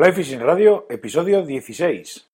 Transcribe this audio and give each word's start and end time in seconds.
Fly 0.00 0.12
Fishing 0.12 0.40
Radio, 0.40 0.86
episodio 0.88 1.44
16. 1.44 2.24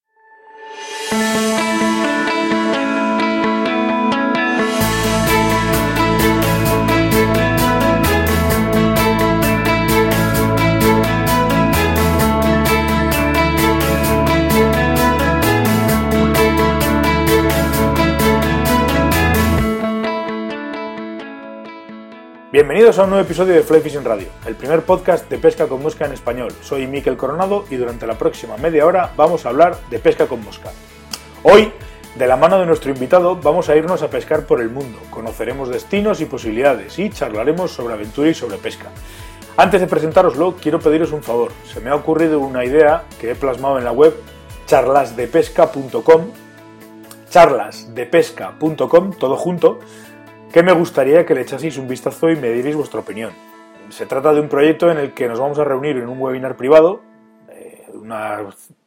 Bienvenidos 22.57 22.99
a 22.99 23.05
un 23.05 23.11
nuevo 23.11 23.23
episodio 23.23 23.53
de 23.53 23.63
Fly 23.63 23.83
Fishing 23.83 24.03
Radio, 24.03 24.29
el 24.47 24.55
primer 24.55 24.81
podcast 24.81 25.29
de 25.29 25.37
pesca 25.37 25.67
con 25.67 25.83
mosca 25.83 26.07
en 26.07 26.15
español. 26.15 26.51
Soy 26.63 26.87
Miquel 26.87 27.19
Coronado 27.19 27.67
y 27.69 27.77
durante 27.77 28.07
la 28.07 28.17
próxima 28.17 28.57
media 28.57 28.87
hora 28.87 29.13
vamos 29.15 29.45
a 29.45 29.51
hablar 29.51 29.77
de 29.91 29.99
pesca 29.99 30.27
con 30.27 30.43
mosca. 30.43 30.71
Hoy, 31.43 31.71
de 32.15 32.27
la 32.27 32.39
mano 32.39 32.59
de 32.59 32.65
nuestro 32.65 32.91
invitado, 32.91 33.37
vamos 33.37 33.69
a 33.69 33.77
irnos 33.77 34.03
a 34.03 34.09
pescar 34.09 34.47
por 34.47 34.63
el 34.63 34.71
mundo, 34.71 34.99
conoceremos 35.11 35.69
destinos 35.69 36.23
y 36.23 36.25
posibilidades 36.25 36.99
y 36.99 37.11
charlaremos 37.11 37.73
sobre 37.73 37.93
aventura 37.93 38.31
y 38.31 38.35
sobre 38.35 38.57
pesca. 38.57 38.87
Antes 39.59 39.83
de 39.83 39.87
presentároslo, 39.87 40.57
quiero 40.57 40.81
pediros 40.81 41.13
un 41.13 41.23
favor. 41.23 41.53
Se 41.71 41.81
me 41.81 41.91
ha 41.91 41.95
ocurrido 41.95 42.41
una 42.41 42.65
idea 42.65 43.05
que 43.21 43.33
he 43.33 43.35
plasmado 43.35 43.77
en 43.77 43.85
la 43.85 43.93
web 43.93 44.15
charlasdepesca.com 44.65 46.31
charlasdepesca.com, 47.29 49.13
todo 49.13 49.37
junto, 49.37 49.81
que 50.57 50.63
me 50.63 50.73
gustaría 50.73 51.27
que 51.27 51.35
le 51.35 51.43
echaseis 51.43 51.77
un 51.77 51.87
vistazo 51.87 52.31
y 52.31 52.37
me 52.37 52.51
dierais 52.51 52.75
vuestra 52.75 53.01
opinión. 53.01 53.31
Se 53.91 54.07
trata 54.07 54.33
de 54.33 54.41
un 54.41 54.49
proyecto 54.49 54.91
en 54.91 54.97
el 54.97 55.13
que 55.13 55.29
nos 55.29 55.39
vamos 55.39 55.59
a 55.59 55.65
reunir 55.65 55.99
en 55.99 56.09
un 56.09 56.19
webinar 56.19 56.57
privado, 56.57 57.03
eh, 57.51 57.85
una 57.93 58.39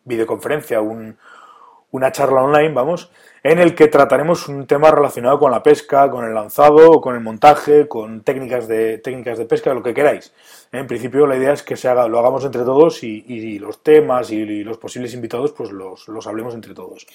videoconferencia, 0.04 0.82
una 0.82 2.12
charla 2.12 2.42
online, 2.42 2.74
vamos, 2.74 3.12
en 3.44 3.60
el 3.60 3.76
que 3.76 3.88
trataremos 3.88 4.48
un 4.48 4.68
tema 4.68 4.92
relacionado 4.92 5.40
con 5.40 5.52
la 5.52 5.64
pesca, 5.64 6.10
con 6.10 6.26
el 6.26 6.34
lanzado, 6.34 7.00
con 7.02 7.16
el 7.16 7.22
montaje, 7.22 7.88
con 7.88 8.22
técnicas 8.22 8.68
de, 8.68 8.98
técnicas 8.98 9.38
de 9.38 9.46
pesca, 9.46 9.74
lo 9.74 9.84
que 9.84 9.94
queráis. 9.94 10.34
En 10.72 10.88
principio 10.88 11.26
la 11.26 11.38
idea 11.38 11.54
es 11.54 11.64
que 11.64 11.78
se 11.78 11.88
haga, 11.88 12.08
lo 12.08 12.20
hagamos 12.20 12.44
entre 12.46 12.64
todos 12.64 13.04
y, 13.04 13.60
los 13.60 13.82
temas 13.82 14.32
y, 14.32 14.64
los 14.64 14.78
posibles 14.78 15.14
invitados 15.14 15.52
pues 15.52 15.72
los, 15.72 16.08
los 16.08 16.28
hablemos 16.28 16.54
entre 16.54 16.74
todos. 16.74 17.08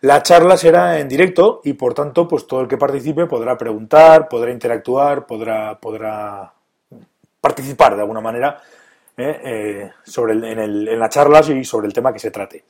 La 0.00 0.22
charla 0.22 0.56
será 0.56 1.00
en 1.00 1.08
directo 1.08 1.60
y 1.64 1.72
por 1.72 1.92
tanto, 1.92 2.28
pues 2.28 2.46
todo 2.46 2.60
el 2.60 2.68
que 2.68 2.76
participe 2.76 3.26
podrá 3.26 3.58
preguntar, 3.58 4.28
podrá 4.28 4.52
interactuar, 4.52 5.26
podrá, 5.26 5.78
podrá 5.78 6.52
participar 7.40 7.96
de 7.96 8.02
alguna 8.02 8.20
manera 8.20 8.60
eh, 9.16 9.40
eh, 9.44 9.90
sobre 10.04 10.34
en, 10.34 10.58
el, 10.60 10.88
en, 10.88 10.98
las 11.00 11.10
charlas 11.10 11.48
y 11.48 11.64
sobre 11.64 11.88
el 11.88 11.92
tema 11.92 12.12
que 12.12 12.20
se 12.20 12.30
trate. 12.30 12.64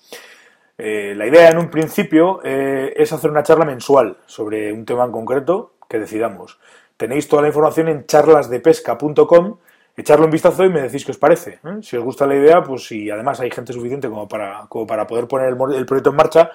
Eh, 0.79 1.15
la 1.17 1.27
idea 1.27 1.51
en 1.51 1.59
un 1.59 1.69
principio 1.69 2.41
es 2.45 3.13
hacer 3.13 3.31
una 3.31 3.43
charla 3.43 3.65
mensual 3.65 4.19
sobre 4.27 4.73
un 4.73 4.85
tema 4.85 5.05
en 5.05 5.13
concreto 5.13 5.73
que 5.89 5.99
decidamos. 5.99 6.59
Tenéis 6.97 7.29
toda 7.29 7.43
la 7.43 7.49
información 7.49 7.89
en 7.89 8.07
charlasdepesca.com, 8.07 9.59
echarle 9.97 10.25
un 10.25 10.31
vistazo 10.31 10.65
y 10.65 10.69
me 10.69 10.83
decís 10.83 11.05
qué 11.05 11.13
os 11.13 11.19
parece. 11.19 11.61
Si 11.83 11.97
os 11.97 12.03
gusta 12.03 12.27
la 12.27 12.35
idea, 12.35 12.63
pues 12.63 12.87
si 12.87 13.11
además 13.11 13.41
hay 13.41 13.51
gente 13.51 13.73
suficiente 13.73 14.09
como 14.09 14.29
para, 14.29 14.67
como 14.69 14.87
para 14.87 15.07
poder 15.07 15.27
poner 15.29 15.49
el, 15.49 15.87
proyecto 15.87 16.11
en 16.11 16.17
marcha, 16.17 16.51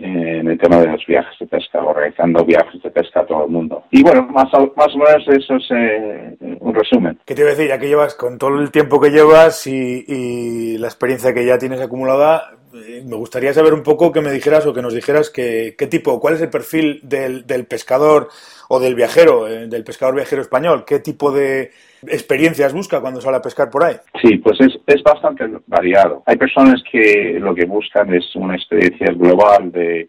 en 0.00 0.48
el 0.48 0.58
tema 0.58 0.78
de 0.78 0.88
los 0.88 1.04
viajes 1.06 1.38
de 1.38 1.46
pesca, 1.46 1.82
organizando 1.82 2.44
viajes 2.44 2.82
de 2.82 2.90
pesca 2.90 3.20
a 3.20 3.26
todo 3.26 3.44
el 3.44 3.50
mundo. 3.50 3.84
Y 3.90 4.02
bueno, 4.02 4.22
más, 4.28 4.48
más 4.52 4.94
o 4.94 4.98
menos 4.98 5.28
eso 5.28 5.56
es 5.56 5.70
eh, 5.70 6.36
un 6.60 6.74
resumen. 6.74 7.18
¿Qué 7.24 7.34
te 7.34 7.42
iba 7.42 7.50
a 7.50 7.54
decir? 7.54 7.68
Ya 7.68 7.78
que 7.78 7.88
llevas, 7.88 8.14
con 8.14 8.38
todo 8.38 8.58
el 8.58 8.70
tiempo 8.70 9.00
que 9.00 9.10
llevas 9.10 9.66
y, 9.66 10.04
y 10.06 10.78
la 10.78 10.86
experiencia 10.86 11.34
que 11.34 11.44
ya 11.44 11.58
tienes 11.58 11.80
acumulada, 11.80 12.50
me 12.72 13.16
gustaría 13.16 13.52
saber 13.52 13.74
un 13.74 13.82
poco 13.82 14.12
que 14.12 14.20
me 14.20 14.30
dijeras 14.30 14.66
o 14.66 14.72
que 14.72 14.82
nos 14.82 14.94
dijeras 14.94 15.30
qué 15.30 15.88
tipo, 15.90 16.20
cuál 16.20 16.34
es 16.34 16.42
el 16.42 16.50
perfil 16.50 17.00
del, 17.02 17.46
del 17.46 17.66
pescador 17.66 18.28
o 18.68 18.78
del 18.78 18.94
viajero, 18.94 19.48
eh, 19.48 19.66
del 19.66 19.84
pescador 19.84 20.14
viajero 20.14 20.42
español, 20.42 20.84
qué 20.86 21.00
tipo 21.00 21.32
de 21.32 21.70
experiencias 22.06 22.72
busca 22.72 23.00
cuando 23.00 23.20
sale 23.20 23.38
a 23.38 23.42
pescar 23.42 23.70
por 23.70 23.84
ahí. 23.84 23.96
Sí, 24.22 24.38
pues 24.38 24.60
es, 24.60 24.78
es 24.86 25.02
bastante 25.02 25.44
variado. 25.66 26.22
Hay 26.26 26.36
personas 26.36 26.82
que 26.90 27.36
lo 27.40 27.54
que 27.54 27.64
buscan 27.64 28.14
es 28.14 28.34
una 28.36 28.54
experiencia 28.54 29.12
global 29.12 29.72
de 29.72 30.08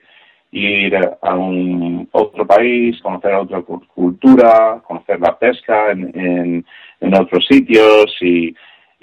ir 0.52 0.96
a 1.22 1.36
un 1.36 2.08
otro 2.12 2.46
país, 2.46 3.00
conocer 3.02 3.34
otra 3.34 3.62
cultura, 3.62 4.82
conocer 4.86 5.20
la 5.20 5.38
pesca 5.40 5.92
en, 5.92 6.66
en 7.00 7.16
otros 7.16 7.46
sitios 7.48 8.16
y 8.22 8.54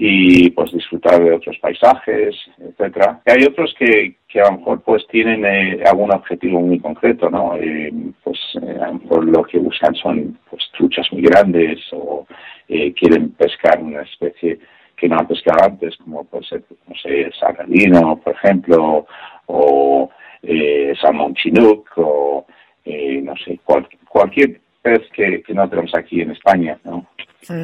y 0.01 0.49
pues 0.51 0.71
disfrutar 0.71 1.21
de 1.21 1.33
otros 1.33 1.59
paisajes, 1.59 2.37
etcétera. 2.57 3.21
Hay 3.27 3.45
otros 3.45 3.75
que, 3.77 4.15
que 4.29 4.41
a 4.41 4.49
lo 4.49 4.59
mejor 4.59 4.81
pues 4.83 5.05
tienen 5.09 5.45
eh, 5.45 5.83
algún 5.85 6.13
objetivo 6.15 6.61
muy 6.61 6.79
concreto, 6.79 7.29
¿no? 7.29 7.57
Eh, 7.57 7.93
pues 8.23 8.39
eh, 8.63 8.77
a 8.81 8.87
lo 8.87 8.95
mejor 8.95 9.25
lo 9.25 9.43
que 9.43 9.59
buscan 9.59 9.93
son 9.97 10.39
pues 10.49 10.63
truchas 10.77 11.05
muy 11.11 11.23
grandes 11.23 11.81
o 11.91 12.25
eh, 12.69 12.93
quieren 12.93 13.31
pescar 13.31 13.83
una 13.83 14.03
especie 14.03 14.61
que 14.97 15.09
no 15.09 15.17
han 15.19 15.27
pescado 15.27 15.65
antes, 15.65 15.97
como 15.97 16.23
puede 16.25 16.45
ser, 16.45 16.63
no 16.87 16.95
sé, 16.95 17.31
sardino, 17.39 18.21
por 18.23 18.35
ejemplo, 18.35 19.05
o 19.47 20.11
eh, 20.43 20.95
salmón 21.01 21.35
chinook, 21.35 21.91
o 21.97 22.47
no 22.87 23.35
sé, 23.45 23.59
cual, 23.65 23.87
cualquier 24.09 24.61
pez 24.81 25.03
que, 25.13 25.43
que 25.43 25.55
no 25.55 25.69
tenemos 25.69 25.93
aquí 25.95 26.21
en 26.21 26.31
España, 26.31 26.79
¿no? 26.85 27.05
Sí. 27.43 27.55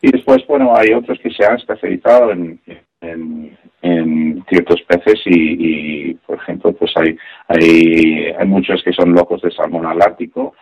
Y 0.00 0.10
después, 0.10 0.46
bueno, 0.46 0.74
hay 0.76 0.92
otros 0.92 1.18
que 1.20 1.30
se 1.30 1.44
han 1.44 1.56
especializado 1.56 2.32
en, 2.32 2.60
en, 3.00 4.44
ciertos 4.48 4.82
peces 4.82 5.20
y, 5.26 6.14
por 6.26 6.36
ejemplo, 6.36 6.72
pues 6.72 6.92
hay, 6.96 7.16
hay, 7.48 8.32
hay 8.38 8.46
muchos 8.46 8.82
que 8.82 8.92
son 8.92 9.12
locos 9.12 9.40
de 9.42 9.50
salmón 9.50 9.86
al 9.86 10.02
Ártico 10.02 10.54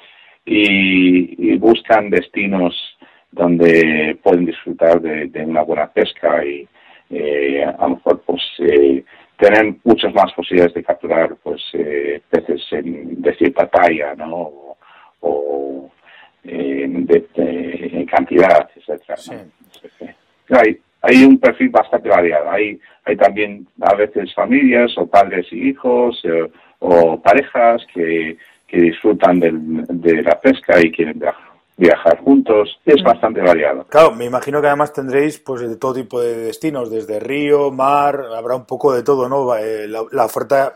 y, 0.45 1.57
buscan 1.59 2.11
destinos 2.11 2.75
donde 3.31 4.19
pueden 4.23 4.47
disfrutar 4.47 5.01
de, 5.01 5.27
de 5.27 5.45
una 5.45 5.63
buena 5.63 5.89
pesca 5.89 6.45
y 6.45 6.67
eh, 7.11 7.65
a 7.65 7.83
lo 7.83 7.97
mejor 7.97 8.23
pues 8.25 8.41
eh, 8.61 9.05
tener 9.37 9.75
muchas 9.85 10.15
más 10.15 10.33
posibilidades 10.33 10.75
de 10.75 10.85
capturar 10.85 11.37
pues 11.43 11.61
eh, 11.73 12.21
peces 12.31 12.63
en, 12.71 13.21
de 13.21 13.35
cierta 13.35 13.67
talla, 13.67 14.15
¿no? 14.15 14.35
O, 14.35 14.77
o 15.21 15.91
eh, 16.45 16.87
de, 16.89 18.07
cantidad, 18.11 18.69
etcétera. 18.75 19.17
Sí. 19.17 19.33
¿no? 20.49 20.59
Hay, 20.59 20.79
hay 21.03 21.25
un 21.25 21.39
perfil 21.39 21.71
bastante 21.71 22.09
variado. 22.09 22.51
Hay, 22.51 22.79
hay 23.05 23.17
también 23.17 23.67
a 23.81 23.95
veces 23.95 24.35
familias 24.35 24.93
o 24.97 25.07
padres 25.07 25.47
y 25.53 25.69
hijos 25.69 26.21
eh, 26.25 26.51
o 26.81 27.21
parejas 27.21 27.83
que, 27.93 28.37
que 28.67 28.81
disfrutan 28.81 29.39
del, 29.39 29.85
de 29.89 30.23
la 30.23 30.41
pesca 30.41 30.81
y 30.81 30.91
quieren 30.91 31.19
viajar 31.19 31.51
viajar 31.81 32.19
juntos, 32.19 32.79
es 32.85 33.03
bastante 33.03 33.41
variado. 33.41 33.87
Claro, 33.89 34.13
me 34.13 34.27
imagino 34.27 34.61
que 34.61 34.67
además 34.67 34.93
tendréis 34.93 35.39
pues 35.39 35.63
de 35.63 35.77
todo 35.77 35.95
tipo 35.95 36.21
de 36.21 36.37
destinos, 36.37 36.91
desde 36.91 37.19
río, 37.19 37.71
mar, 37.71 38.21
habrá 38.37 38.55
un 38.55 38.67
poco 38.67 38.93
de 38.93 39.03
todo, 39.03 39.31
¿no? 39.31 39.57
Eh, 39.57 39.89
la, 39.89 40.03
la 40.13 40.27
oferta 40.27 40.75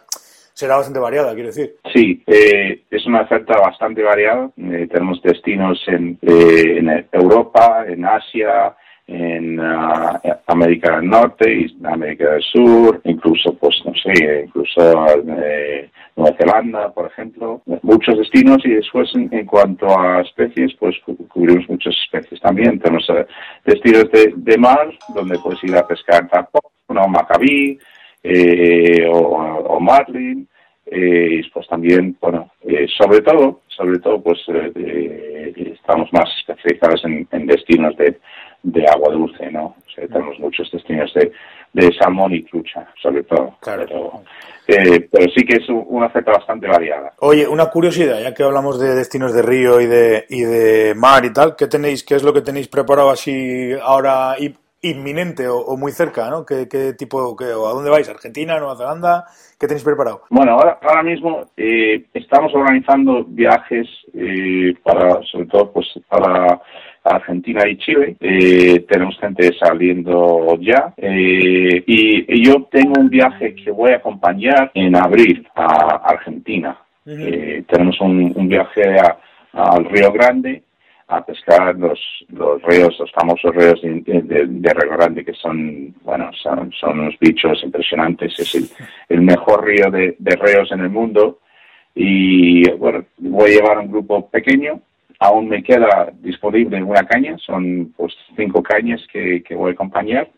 será 0.54 0.76
bastante 0.76 1.00
variada, 1.00 1.34
quiero 1.34 1.48
decir. 1.48 1.74
Sí, 1.92 2.22
eh, 2.26 2.82
es 2.90 3.06
una 3.06 3.22
oferta 3.22 3.58
bastante 3.60 4.02
variada. 4.02 4.50
Eh, 4.56 4.88
tenemos 4.90 5.20
destinos 5.22 5.82
en, 5.88 6.18
eh, 6.22 6.78
en 6.78 7.06
Europa, 7.12 7.84
en 7.86 8.04
Asia, 8.04 8.74
en 9.06 9.60
uh, 9.60 10.18
América 10.46 10.96
del 10.96 11.10
Norte 11.10 11.52
y 11.52 11.84
América 11.84 12.30
del 12.30 12.42
Sur, 12.42 13.02
incluso, 13.04 13.52
pues, 13.54 13.76
no 13.84 13.92
sé, 13.94 14.44
incluso 14.46 15.06
eh, 15.42 15.90
Nueva 16.16 16.36
Zelanda, 16.38 16.90
por 16.90 17.08
ejemplo, 17.08 17.60
muchos 17.82 18.16
destinos 18.16 18.64
y 18.64 18.70
después 18.70 19.10
en, 19.14 19.44
cuanto 19.44 19.86
a 19.88 20.22
especies, 20.22 20.72
pues 20.78 20.96
cubrimos 21.28 21.68
muchas 21.68 21.94
especies 22.02 22.40
también. 22.40 22.78
Tenemos 22.78 23.06
destinos 23.66 24.10
de, 24.10 24.32
de, 24.36 24.56
mar 24.56 24.88
donde 25.14 25.38
puedes 25.38 25.62
ir 25.64 25.76
a 25.76 25.86
pescar 25.86 26.26
tapón, 26.28 26.62
o 26.88 27.08
macabí, 27.08 27.78
eh, 28.24 29.06
o, 29.06 29.18
o, 29.18 29.80
marlin, 29.80 30.48
eh, 30.86 31.28
y 31.32 31.50
pues 31.50 31.68
también, 31.68 32.16
bueno, 32.20 32.50
eh, 32.62 32.86
sobre 32.98 33.20
todo, 33.20 33.60
sobre 33.68 33.98
todo, 33.98 34.20
pues 34.22 34.38
eh, 34.48 35.52
estamos 35.74 36.12
más 36.12 36.28
especializados 36.38 37.04
en, 37.04 37.28
en 37.30 37.46
destinos 37.46 37.96
de 37.96 38.18
de 38.64 38.86
agua 38.88 39.12
dulce, 39.12 39.50
¿no? 39.50 39.66
O 39.66 39.90
sea, 39.94 40.08
tenemos 40.08 40.38
muchos 40.40 40.68
destinos 40.72 41.12
de, 41.14 41.30
de 41.74 41.92
salmón 41.98 42.32
y 42.34 42.42
trucha, 42.42 42.88
sobre 43.00 43.22
todo. 43.22 43.56
Claro. 43.60 43.84
Pero, 43.86 44.22
eh, 44.66 45.06
pero 45.12 45.30
sí 45.36 45.44
que 45.44 45.58
es 45.58 45.68
una 45.68 46.06
oferta 46.06 46.32
bastante 46.32 46.66
variada. 46.66 47.12
Oye, 47.20 47.46
una 47.46 47.66
curiosidad, 47.66 48.20
ya 48.20 48.32
que 48.32 48.42
hablamos 48.42 48.80
de 48.80 48.94
destinos 48.94 49.34
de 49.34 49.42
río 49.42 49.80
y 49.80 49.86
de, 49.86 50.24
y 50.30 50.40
de 50.40 50.94
mar 50.96 51.24
y 51.26 51.32
tal, 51.32 51.54
¿qué 51.56 51.66
tenéis, 51.66 52.02
qué 52.02 52.14
es 52.14 52.22
lo 52.22 52.32
que 52.32 52.40
tenéis 52.40 52.68
preparado 52.68 53.10
así 53.10 53.72
ahora 53.82 54.34
inminente 54.84 55.48
o, 55.48 55.76
muy 55.76 55.92
cerca, 55.92 56.30
¿no? 56.30 56.44
¿Qué, 56.46 56.68
qué 56.68 56.92
tipo, 56.94 57.36
qué, 57.36 57.46
o 57.46 57.66
a 57.66 57.72
dónde 57.72 57.90
vais? 57.90 58.08
¿Argentina, 58.08 58.58
Nueva 58.58 58.76
Zelanda? 58.76 59.24
¿Qué 59.58 59.66
tenéis 59.66 59.84
preparado? 59.84 60.22
Bueno, 60.30 60.52
ahora, 60.52 60.78
ahora 60.82 61.02
mismo 61.02 61.44
eh, 61.56 62.04
estamos 62.14 62.54
organizando 62.54 63.24
viajes 63.24 63.86
eh, 64.14 64.74
para, 64.82 65.22
sobre 65.30 65.46
todo, 65.46 65.72
pues 65.72 65.86
para 66.08 66.60
Argentina 67.04 67.68
y 67.68 67.76
Chile. 67.76 68.16
Eh, 68.20 68.80
tenemos 68.88 69.18
gente 69.20 69.50
saliendo 69.58 70.58
ya. 70.60 70.94
Eh, 70.96 71.84
y, 71.86 72.44
yo 72.44 72.66
tengo 72.70 73.00
un 73.00 73.08
viaje 73.08 73.54
que 73.54 73.70
voy 73.70 73.92
a 73.92 73.96
acompañar 73.96 74.70
en 74.74 74.96
abril 74.96 75.46
a 75.54 76.02
Argentina. 76.04 76.78
Eh, 77.06 77.62
tenemos 77.68 78.00
un, 78.00 78.48
viaje 78.48 78.82
al 79.52 79.84
Río 79.84 80.10
Grande 80.12 80.62
a 81.08 81.24
pescar 81.24 81.76
los, 81.76 81.98
los 82.28 82.62
ríos, 82.62 82.96
los 82.98 83.12
famosos 83.12 83.54
ríos 83.54 83.80
de, 83.82 84.74
Río 84.74 84.92
Grande, 84.92 85.24
que 85.24 85.34
son, 85.34 85.94
bueno, 86.02 86.30
son, 86.42 86.72
son 86.72 87.00
unos 87.00 87.14
bichos 87.20 87.62
impresionantes. 87.62 88.38
Es 88.38 88.76
el, 89.08 89.20
mejor 89.22 89.64
río 89.64 89.90
de, 89.90 90.16
de 90.18 90.36
ríos 90.36 90.70
en 90.72 90.80
el 90.80 90.90
mundo. 90.90 91.40
Y 91.94 92.68
bueno, 92.72 93.04
voy 93.18 93.52
a 93.52 93.54
llevar 93.54 93.78
un 93.78 93.90
grupo 93.90 94.28
pequeño 94.28 94.80
aún 95.24 95.48
me 95.48 95.62
queda 95.62 96.12
disponible 96.20 96.82
una 96.82 97.06
caña, 97.06 97.36
son 97.38 97.92
pues 97.96 98.12
cinco 98.36 98.62
cañas 98.62 99.00
que, 99.12 99.42
que 99.42 99.54
voy 99.54 99.70
a 99.70 99.74
acompañar. 99.74 100.28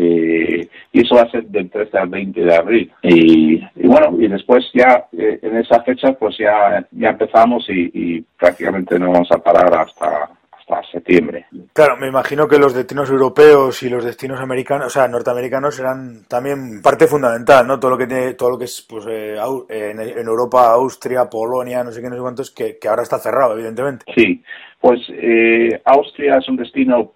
Eh, 0.00 0.68
y 0.92 1.00
eso 1.00 1.16
va 1.16 1.22
a 1.22 1.30
ser 1.30 1.44
del 1.46 1.68
13 1.68 1.98
al 1.98 2.08
20 2.08 2.40
de 2.40 2.54
abril. 2.54 2.92
Y, 3.02 3.60
bueno, 3.84 4.16
y 4.16 4.28
después 4.28 4.64
ya 4.72 5.06
eh, 5.12 5.40
en 5.42 5.56
esa 5.56 5.82
fecha 5.82 6.12
pues 6.12 6.38
ya, 6.38 6.86
ya 6.92 7.10
empezamos 7.10 7.68
y, 7.68 7.90
y 7.92 8.24
prácticamente 8.38 8.96
no 8.96 9.10
vamos 9.10 9.30
a 9.32 9.38
parar 9.38 9.74
hasta, 9.74 10.30
septiembre. 10.92 11.46
Claro, 11.72 11.96
me 11.96 12.08
imagino 12.08 12.46
que 12.46 12.58
los 12.58 12.74
destinos 12.74 13.08
europeos 13.08 13.82
y 13.82 13.88
los 13.88 14.04
destinos 14.04 14.38
americanos, 14.38 14.88
o 14.88 14.90
sea, 14.90 15.08
norteamericanos 15.08 15.74
serán 15.74 16.24
también 16.28 16.82
parte 16.82 17.06
fundamental, 17.06 17.66
¿no? 17.66 17.80
Todo 17.80 17.92
lo 17.92 17.98
que 17.98 18.06
tiene, 18.06 18.34
todo 18.34 18.50
lo 18.50 18.58
que 18.58 18.66
es, 18.66 18.86
pues, 18.86 19.06
eh, 19.08 19.38
en, 19.70 20.28
Europa, 20.28 20.70
Austria, 20.72 21.24
Polonia, 21.24 21.82
no 21.82 21.90
sé 21.90 22.02
qué, 22.02 22.08
no 22.08 22.16
sé 22.16 22.20
cuántos, 22.20 22.50
que, 22.50 22.78
que 22.78 22.86
ahora 22.86 23.02
está 23.02 23.18
cerrado, 23.18 23.54
evidentemente. 23.54 24.04
Sí, 24.14 24.42
pues 24.80 25.00
eh, 25.08 25.80
Austria 25.84 26.36
es 26.36 26.48
un 26.48 26.56
destino 26.56 27.10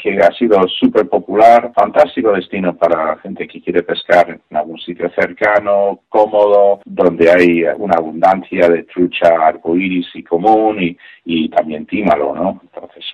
que 0.00 0.18
ha 0.18 0.32
sido 0.38 0.60
súper 0.68 1.08
popular, 1.08 1.72
fantástico 1.74 2.32
destino 2.32 2.76
para 2.76 3.16
gente 3.18 3.48
que 3.48 3.60
quiere 3.60 3.82
pescar 3.82 4.38
en 4.48 4.56
algún 4.56 4.78
sitio 4.78 5.10
cercano, 5.10 6.00
cómodo, 6.08 6.80
donde 6.84 7.30
hay 7.30 7.64
una 7.78 7.96
abundancia 7.98 8.68
de 8.68 8.84
trucha 8.84 9.28
arcoíris 9.28 10.06
y 10.14 10.22
común 10.22 10.80
y, 10.80 10.96
y 11.24 11.48
también 11.48 11.86
tímalo, 11.86 12.34
¿no? 12.34 12.60
Entonces, 12.62 13.04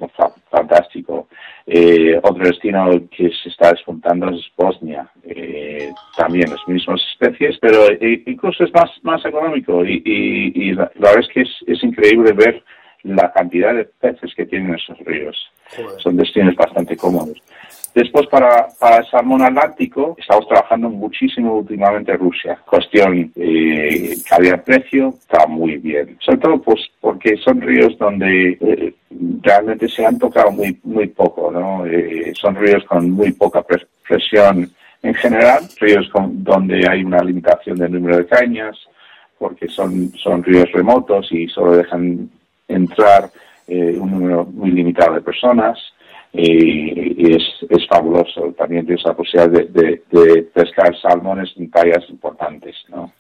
fantástico. 0.51 1.29
Eh, 1.67 2.21
otro 2.23 2.45
destino 2.45 2.91
que 3.11 3.31
se 3.43 3.49
está 3.49 3.71
despuntando 3.71 4.29
es 4.31 4.51
Bosnia. 4.57 5.09
Eh, 5.25 5.91
también 6.17 6.51
las 6.51 6.69
mismas 6.69 7.01
especies, 7.13 7.57
pero 7.61 7.89
eh, 7.89 8.23
incluso 8.27 8.65
es 8.65 8.75
más, 8.75 8.91
más 9.03 9.25
económico 9.25 9.83
y, 9.85 10.03
y, 10.05 10.53
y 10.69 10.73
la, 10.73 10.91
verdad 10.97 11.21
es 11.21 11.29
que 11.29 11.41
es, 11.43 11.51
es 11.67 11.83
increíble 11.83 12.33
ver 12.33 12.63
la 13.05 13.33
cantidad 13.33 13.75
de 13.75 13.85
peces 13.85 14.35
que 14.35 14.47
tienen 14.47 14.75
esos 14.75 14.99
ríos. 15.01 15.37
Son 15.99 16.17
destinos 16.17 16.55
bastante 16.55 16.97
cómodos. 16.97 17.43
Después, 17.95 18.27
para, 18.29 18.69
para 18.81 18.99
el 18.99 19.07
salmón 19.11 19.43
atlántico, 19.43 20.17
estamos 20.19 20.49
trabajando 20.49 20.89
muchísimo 20.89 21.59
últimamente 21.59 22.13
en 22.13 22.19
Rusia. 22.19 22.59
Cuestión 22.65 23.31
eh, 23.37 24.15
calidad-precio, 24.27 25.15
está 25.21 25.47
muy 25.47 25.77
bien. 25.77 26.17
Sobre 26.21 26.39
todo 26.39 26.63
pues, 26.63 26.81
porque 27.01 27.37
son 27.37 27.61
ríos 27.61 27.99
donde 27.99 28.57
eh, 28.59 28.95
realmente 29.43 29.89
se 29.89 30.07
han 30.07 30.19
tocado 30.19 30.51
muy, 30.53 30.79
muy 30.85 31.09
poco, 31.09 31.51
¿no? 31.51 31.85
Eh, 31.85 32.33
son 32.35 32.57
ríos 32.57 32.83
con 32.85 33.11
muy 33.11 33.33
poca 33.33 33.63
presión 34.09 34.71
en 35.03 35.15
general, 35.15 35.65
ríos 35.79 36.09
con, 36.11 36.43
donde 36.43 36.89
hay 36.89 37.05
una 37.05 37.23
limitación 37.23 37.77
del 37.77 37.93
número 37.93 38.19
de 38.19 38.27
cañas, 38.27 38.79
porque 39.39 39.69
son, 39.69 40.11
son 40.17 40.43
ríos 40.43 40.71
remotos 40.73 41.31
y 41.31 41.47
solo 41.49 41.77
dejan 41.77 42.31
entrar 42.73 43.31
eh, 43.69 43.97
un 43.99 44.11
número 44.11 44.45
muy 44.45 44.71
limitado 44.71 45.15
de 45.15 45.21
personas 45.21 45.79
y, 46.33 47.35
es, 47.35 47.43
es, 47.69 47.87
fabuloso. 47.87 48.53
También 48.59 48.85
tienes 48.87 49.05
la 49.05 49.15
posibilidad 49.15 49.51
de, 49.51 50.03
de, 50.11 50.43
pescar 50.43 50.95
salmones 51.01 51.53
en 51.57 51.71
tallas 51.71 52.05
importantes. 52.09 52.75
¿no? 52.89 53.13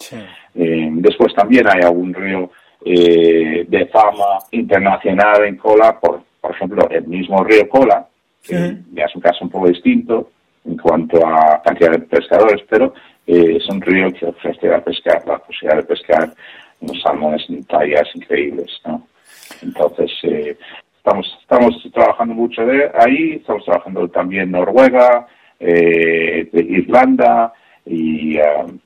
Eh, 0.55 0.89
después 0.93 1.33
también 1.35 1.67
hay 1.69 1.83
algún 1.83 2.13
río 2.13 2.51
eh, 2.85 3.65
de 3.69 3.87
fama 3.87 4.39
internacional 4.51 5.45
en 5.45 5.57
cola, 5.57 5.99
por, 6.01 6.23
por 6.41 6.51
ejemplo, 6.51 6.89
el 6.91 7.07
mismo 7.07 7.45
río 7.45 7.69
Cola, 7.69 8.07
que 8.43 8.77
ya 8.93 9.05
es 9.05 9.15
un 9.15 9.21
caso 9.21 9.45
un 9.45 9.51
poco 9.51 9.69
distinto 9.69 10.31
en 10.65 10.77
cuanto 10.77 11.25
a 11.25 11.63
cantidad 11.63 11.93
de 11.93 12.01
pescadores, 12.01 12.63
pero 12.69 12.93
es 13.27 13.69
un 13.69 13.81
río 13.81 14.11
que 14.13 14.27
ofrece 14.27 14.73
a 14.75 14.83
pescar, 14.83 15.23
la 15.27 15.39
posibilidad 15.39 15.81
de 15.81 15.87
pescar 15.87 16.35
unos 16.81 17.01
salmones 17.01 17.45
en 17.49 17.63
tallas 17.65 18.09
increíbles. 18.15 18.71
¿no? 18.85 19.07
Entonces, 19.63 20.11
eh, 20.25 20.57
estamos, 20.97 21.39
estamos 21.41 21.89
trabajando 21.93 22.35
mucho 22.35 22.65
de 22.65 22.91
ahí, 22.95 23.33
estamos 23.35 23.65
trabajando 23.65 24.09
también 24.09 24.51
Noruega, 24.51 25.27
eh, 25.59 26.49
Irlanda 26.53 27.53
y, 27.85 28.39
um, 28.39 28.79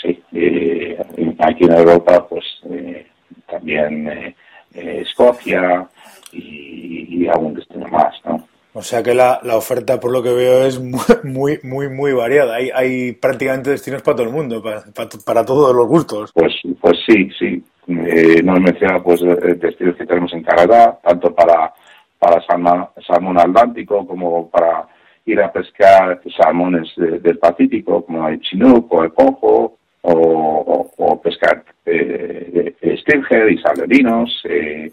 sí, 0.00 0.22
eh, 0.32 0.98
aquí 1.38 1.64
en 1.64 1.72
Europa, 1.72 2.26
pues 2.28 2.44
eh, 2.70 3.06
también 3.48 4.08
eh, 4.08 4.34
Escocia 4.74 5.88
y, 6.32 7.24
y 7.24 7.54
destino 7.54 7.88
más, 7.88 8.14
¿no? 8.24 8.51
O 8.74 8.82
sea 8.82 9.02
que 9.02 9.14
la, 9.14 9.38
la, 9.42 9.56
oferta, 9.56 10.00
por 10.00 10.12
lo 10.12 10.22
que 10.22 10.32
veo, 10.32 10.64
es 10.64 10.80
muy, 11.24 11.58
muy, 11.62 11.88
muy 11.88 12.12
variada. 12.12 12.56
Hay, 12.56 12.70
hay 12.74 13.12
prácticamente 13.12 13.70
destinos 13.70 14.02
para 14.02 14.16
todo 14.16 14.26
el 14.26 14.32
mundo, 14.32 14.62
para, 14.62 14.82
para, 15.24 15.44
todos 15.44 15.74
los 15.74 15.86
gustos. 15.86 16.32
Pues, 16.32 16.54
pues 16.80 16.98
sí, 17.06 17.28
sí. 17.38 17.62
Eh, 17.88 18.42
no 18.42 18.56
he 18.56 18.60
mencionado 18.60 19.02
pues 19.02 19.20
destinos 19.58 19.96
que 19.96 20.06
tenemos 20.06 20.32
en 20.32 20.42
Canadá, 20.42 20.98
tanto 21.02 21.34
para, 21.34 21.72
para 22.18 22.40
salmón, 22.46 23.38
atlántico 23.38 24.06
como 24.06 24.48
para 24.48 24.86
ir 25.26 25.40
a 25.40 25.52
pescar 25.52 26.20
salmones 26.36 26.88
del 26.96 27.38
Pacífico, 27.38 28.04
como 28.04 28.28
el 28.28 28.40
chinook 28.40 28.92
o 28.92 29.04
el 29.04 29.12
cojo, 29.12 29.78
o, 30.02 30.90
o, 30.96 31.20
pescar 31.20 31.64
eh, 31.86 32.74
y 32.80 33.58
salerinos. 33.58 34.42
Eh, 34.48 34.90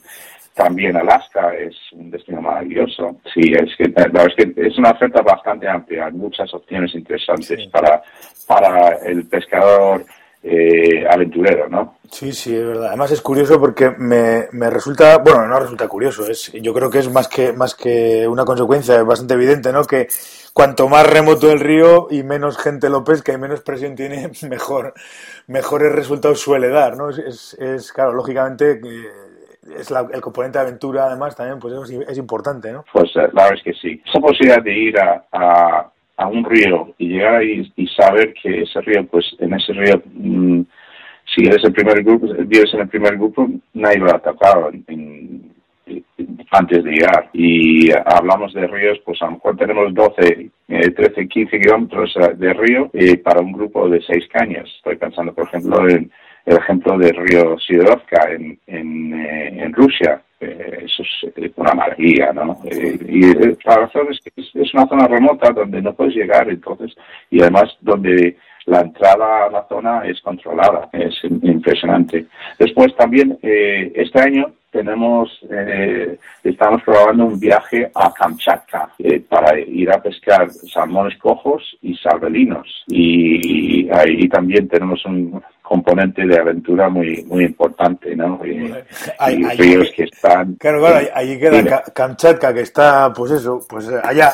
también 0.54 0.98
Alaska 0.98 1.54
es 1.56 1.76
un 1.94 2.12
destino 2.12 2.42
maravilloso. 2.42 3.18
Sí, 3.34 3.54
es 3.54 3.76
que, 3.78 3.84
es 3.84 4.36
que 4.36 4.68
es 4.68 4.78
una 4.78 4.92
oferta 4.92 5.22
bastante 5.22 5.68
amplia, 5.68 6.06
hay 6.06 6.14
muchas 6.14 6.54
opciones 6.54 6.94
interesantes 6.96 7.68
para, 7.68 8.02
para 8.48 8.98
el 9.06 9.26
pescador 9.28 10.06
eh, 10.42 11.06
aventurero, 11.10 11.68
¿no? 11.68 11.98
Sí, 12.10 12.32
sí, 12.32 12.56
es 12.56 12.66
verdad. 12.66 12.88
Además 12.88 13.12
es 13.12 13.22
curioso 13.22 13.60
porque 13.60 13.92
me, 13.98 14.48
me, 14.54 14.70
resulta, 14.70 15.18
bueno, 15.18 15.46
no 15.46 15.60
resulta 15.60 15.88
curioso, 15.88 16.30
es, 16.30 16.52
yo 16.54 16.74
creo 16.74 16.90
que 16.90 17.00
es 17.00 17.12
más 17.12 17.28
que, 17.28 17.52
más 17.52 17.76
que 17.76 18.26
una 18.28 18.46
consecuencia, 18.46 18.96
es 18.96 19.06
bastante 19.06 19.34
evidente, 19.34 19.74
¿no? 19.74 19.84
Que 19.84 20.08
cuanto 20.54 20.88
más 20.88 21.06
remoto 21.06 21.52
el 21.52 21.60
río 21.60 22.08
y 22.10 22.24
menos 22.24 22.58
gente 22.58 22.90
lo 22.90 23.04
pesca 23.04 23.34
y 23.34 23.38
menos 23.38 23.62
presión 23.62 23.96
tiene, 23.96 24.32
mejor, 24.50 24.94
mejores 25.48 25.92
resultados 25.92 26.40
suele 26.40 26.70
dar, 26.70 26.96
¿no? 26.96 27.10
Es, 27.10 27.18
es, 27.20 27.54
es 27.56 27.92
claro, 27.92 28.14
lógicamente 28.14 28.80
es 29.78 29.92
el 29.92 30.22
componente 30.22 30.58
de 30.58 30.66
aventura 30.66 31.06
además 31.06 31.36
también 31.36 31.60
pues 31.60 31.74
es, 32.08 32.18
importante, 32.18 32.72
¿no? 32.72 32.84
Pues 32.92 33.10
eh, 33.16 33.30
la 33.34 33.44
verdad 33.44 33.54
es 33.58 33.64
que 33.64 33.74
sí. 33.74 34.02
Esa 34.06 34.20
posibilidad 34.20 34.64
de 34.64 34.78
ir 34.78 35.00
a, 35.00 35.24
a, 36.18 36.28
un 36.28 36.44
río 36.44 36.94
y 36.98 37.10
llegar 37.10 37.44
y 37.44 37.88
saber 37.96 38.34
que 38.34 38.64
ese 38.64 38.82
río, 38.82 39.06
pues 39.08 39.26
en 39.40 39.54
ese 39.54 39.72
río, 39.74 40.02
mm, 40.06 40.62
si 41.36 41.46
eres 41.46 41.64
el 41.64 41.74
primer 41.74 42.04
grupo, 42.04 42.28
vives 42.46 42.74
en 42.74 42.82
el 42.82 42.90
primer 42.90 43.16
grupo, 43.16 43.48
nadie 43.74 44.00
lo 44.00 44.12
ha 44.12 44.16
atacado 44.16 44.72
antes 46.52 46.84
de 46.84 46.92
llegar. 46.92 47.30
Y 47.34 47.92
hablamos 47.92 48.54
de 48.54 48.68
ríos, 48.68 49.00
pues 49.06 49.22
a 49.22 49.26
lo 49.26 49.34
mejor 49.34 49.58
tenemos 49.58 49.94
12, 49.94 50.50
13, 50.68 51.28
15 51.28 51.60
kilómetros 51.60 52.14
de 52.36 52.54
río 52.54 52.90
eh, 52.94 53.18
para 53.18 53.42
un 53.42 53.52
grupo 53.52 53.88
de 53.90 54.02
seis 54.02 54.28
cañas. 54.32 54.68
Estoy 54.78 54.98
pensando, 54.98 55.34
por 55.34 55.46
ejemplo, 55.46 55.88
en 55.88 56.12
el 56.50 56.58
ejemplo 56.58 56.98
del 56.98 57.16
río 57.16 57.58
Sidorovka 57.60 58.32
en, 58.32 58.60
en, 58.66 59.14
eh, 59.14 59.64
en 59.64 59.72
Rusia. 59.72 60.22
Eh, 60.40 60.86
eso 60.86 61.04
es 61.04 61.52
una 61.58 61.74
maravilla, 61.74 62.32
¿no? 62.34 62.60
y 62.64 63.22
la 63.66 63.76
razón 63.76 64.08
es 64.10 64.20
que 64.22 64.42
es, 64.42 64.74
una 64.74 64.88
zona 64.88 65.08
remota 65.08 65.52
donde 65.52 65.82
no 65.82 65.94
puedes 65.94 66.16
llegar, 66.16 66.50
entonces, 66.50 66.96
y 67.30 67.42
además 67.42 67.78
donde 67.82 68.38
la 68.66 68.80
entrada 68.80 69.46
a 69.46 69.50
la 69.50 69.68
zona 69.68 70.06
es 70.06 70.22
controlada, 70.22 70.90
es 70.94 71.14
impresionante. 71.24 72.26
Después 72.58 72.96
también, 72.96 73.38
este 73.42 74.22
año 74.22 74.54
tenemos, 74.72 75.30
eh, 75.50 76.18
estamos 76.44 76.84
probando 76.84 77.26
un 77.26 77.40
viaje 77.40 77.90
a 77.94 78.12
Kamchatka 78.14 78.90
eh, 79.00 79.20
para 79.28 79.60
ir 79.60 79.92
a 79.92 80.02
pescar 80.02 80.50
salmones 80.52 81.18
cojos 81.18 81.78
y 81.82 81.96
salvelinos. 81.96 82.68
Y 82.88 83.90
ahí 83.92 84.28
también 84.30 84.68
tenemos 84.68 85.04
un 85.06 85.42
componente 85.70 86.26
de 86.26 86.40
aventura 86.40 86.90
muy 86.90 87.24
muy 87.26 87.46
importante, 87.46 88.16
¿no? 88.16 88.42
Y, 88.46 88.74
hay, 89.20 89.44
ríos 89.56 89.92
que 89.96 90.04
están... 90.04 90.56
Claro, 90.56 90.80
claro, 90.80 91.08
allí 91.14 91.40
queda 91.40 91.84
Kamchatka, 91.94 92.54
que 92.54 92.62
está, 92.62 93.14
pues 93.14 93.32
eso, 93.34 93.60
pues 93.70 93.88
allá, 94.04 94.34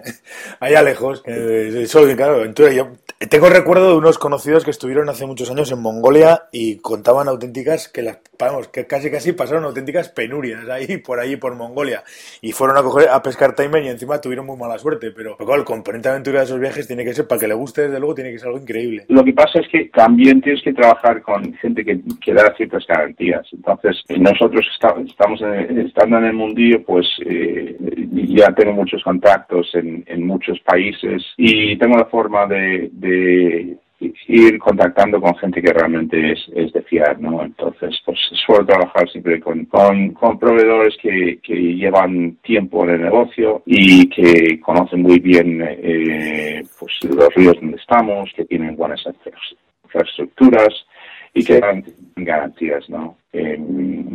allá 0.60 0.82
lejos. 0.82 1.22
Eh, 1.26 1.86
claro, 2.14 2.36
aventura. 2.36 2.72
Yo 2.72 2.90
tengo 3.18 3.48
recuerdo 3.48 3.92
de 3.92 3.96
unos 3.96 4.18
conocidos 4.18 4.62
que 4.62 4.70
estuvieron 4.70 5.08
hace 5.08 5.24
muchos 5.24 5.50
años 5.50 5.72
en 5.72 5.80
Mongolia 5.80 6.42
y 6.52 6.76
contaban 6.76 7.28
auténticas, 7.28 7.88
que 7.88 8.02
las, 8.02 8.18
vamos, 8.38 8.68
que 8.68 8.86
casi 8.86 9.10
casi 9.10 9.32
pasaron 9.32 9.64
auténticas 9.64 10.10
penurias 10.10 10.68
ahí, 10.68 10.98
por 10.98 11.18
ahí, 11.18 11.36
por 11.36 11.54
Mongolia. 11.54 12.02
Y 12.42 12.52
fueron 12.52 12.76
a 12.76 12.82
coger, 12.82 13.08
a 13.08 13.22
pescar 13.22 13.54
timer 13.54 13.84
y 13.84 13.88
encima 13.88 14.20
tuvieron 14.20 14.44
muy 14.44 14.58
mala 14.58 14.76
suerte. 14.76 15.12
Pero, 15.12 15.38
el 15.38 15.64
componente 15.64 16.10
aventura 16.10 16.40
de 16.40 16.44
esos 16.44 16.60
viajes 16.60 16.86
tiene 16.86 17.04
que 17.04 17.14
ser, 17.14 17.26
para 17.26 17.40
que 17.40 17.48
le 17.48 17.54
guste, 17.54 17.82
desde 17.82 17.98
luego, 17.98 18.14
tiene 18.14 18.32
que 18.32 18.38
ser 18.38 18.48
algo 18.48 18.60
increíble. 18.60 19.06
Lo 19.08 19.24
que 19.24 19.32
pasa 19.32 19.60
es 19.60 19.68
que 19.68 19.86
también 19.86 20.42
tienes 20.42 20.62
que 20.62 20.74
trabajar 20.74 21.22
con 21.22 21.54
gente 21.54 21.86
que, 21.86 21.98
que 22.20 22.34
da 22.34 22.54
ciertas 22.54 22.86
garantías. 22.86 23.46
Entonces, 23.50 23.96
nosotros 24.18 24.66
estamos 24.74 25.40
estando 25.40 26.18
en 26.18 26.24
el 26.24 26.34
mundillo, 26.34 26.84
pues 26.84 27.06
eh, 27.24 27.76
ya 28.28 28.54
tengo 28.54 28.72
muchos 28.72 29.02
contactos 29.02 29.74
en, 29.74 30.04
en, 30.06 30.26
muchos 30.26 30.60
países 30.60 31.22
y 31.36 31.78
tengo 31.78 31.96
la 31.96 32.06
forma 32.06 32.46
de, 32.46 32.90
de 32.92 33.05
ir 34.28 34.58
contactando 34.58 35.20
con 35.20 35.34
gente 35.36 35.62
que 35.62 35.72
realmente 35.72 36.32
es, 36.32 36.38
es 36.54 36.72
de 36.72 36.82
fiar, 36.82 37.18
¿no? 37.20 37.42
Entonces, 37.42 37.98
pues 38.04 38.18
suelo 38.44 38.66
trabajar 38.66 39.08
siempre 39.10 39.40
con, 39.40 39.64
con, 39.66 40.10
con 40.10 40.38
proveedores 40.38 40.96
que, 41.00 41.38
que, 41.42 41.54
llevan 41.54 42.36
tiempo 42.42 42.84
en 42.84 42.90
el 42.90 43.02
negocio 43.02 43.62
y 43.64 44.08
que 44.08 44.60
conocen 44.60 45.02
muy 45.02 45.18
bien 45.18 45.62
eh, 45.62 46.62
pues 46.78 46.92
los 47.04 47.34
ríos 47.34 47.56
donde 47.60 47.78
estamos, 47.78 48.30
que 48.34 48.44
tienen 48.44 48.76
buenas 48.76 49.02
infraestructuras 49.84 50.74
y 51.36 51.44
que 51.44 51.60
dan 51.60 51.84
garantías, 52.16 52.88
¿no? 52.88 53.18
Eh, 53.32 53.58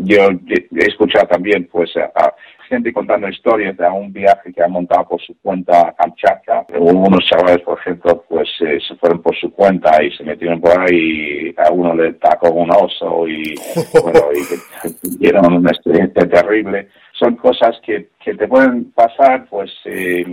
yo 0.04 0.24
he 0.42 0.88
escuchado 0.88 1.28
también, 1.28 1.70
pues, 1.72 1.96
a, 1.98 2.34
gente 2.68 2.94
contando 2.94 3.28
historias 3.28 3.76
de 3.76 3.86
un 3.90 4.14
viaje 4.14 4.54
que 4.54 4.64
ha 4.64 4.68
montado 4.68 5.06
por 5.10 5.22
su 5.22 5.38
cuenta 5.42 5.90
a 5.90 5.94
Kamchatka. 5.94 6.66
Unos 6.80 7.20
chavales, 7.26 7.62
por 7.64 7.78
ejemplo, 7.78 8.24
pues 8.30 8.48
eh, 8.62 8.80
se 8.88 8.96
fueron 8.96 9.22
por 9.22 9.36
su 9.36 9.52
cuenta 9.52 10.02
y 10.02 10.10
se 10.12 10.24
metieron 10.24 10.62
por 10.62 10.80
ahí 10.80 11.50
y 11.50 11.56
a 11.58 11.70
uno 11.70 11.94
le 11.94 12.14
tacó 12.14 12.50
un 12.52 12.72
oso 12.72 13.28
y, 13.28 13.54
bueno, 14.02 14.22
y, 15.20 15.28
era 15.28 15.42
una 15.42 15.70
experiencia 15.70 16.28
terrible. 16.30 16.88
Son 17.12 17.36
cosas 17.36 17.76
que, 17.86 18.08
que 18.24 18.34
te 18.36 18.48
pueden 18.48 18.90
pasar, 18.94 19.46
pues, 19.50 19.70
eh, 19.86 20.24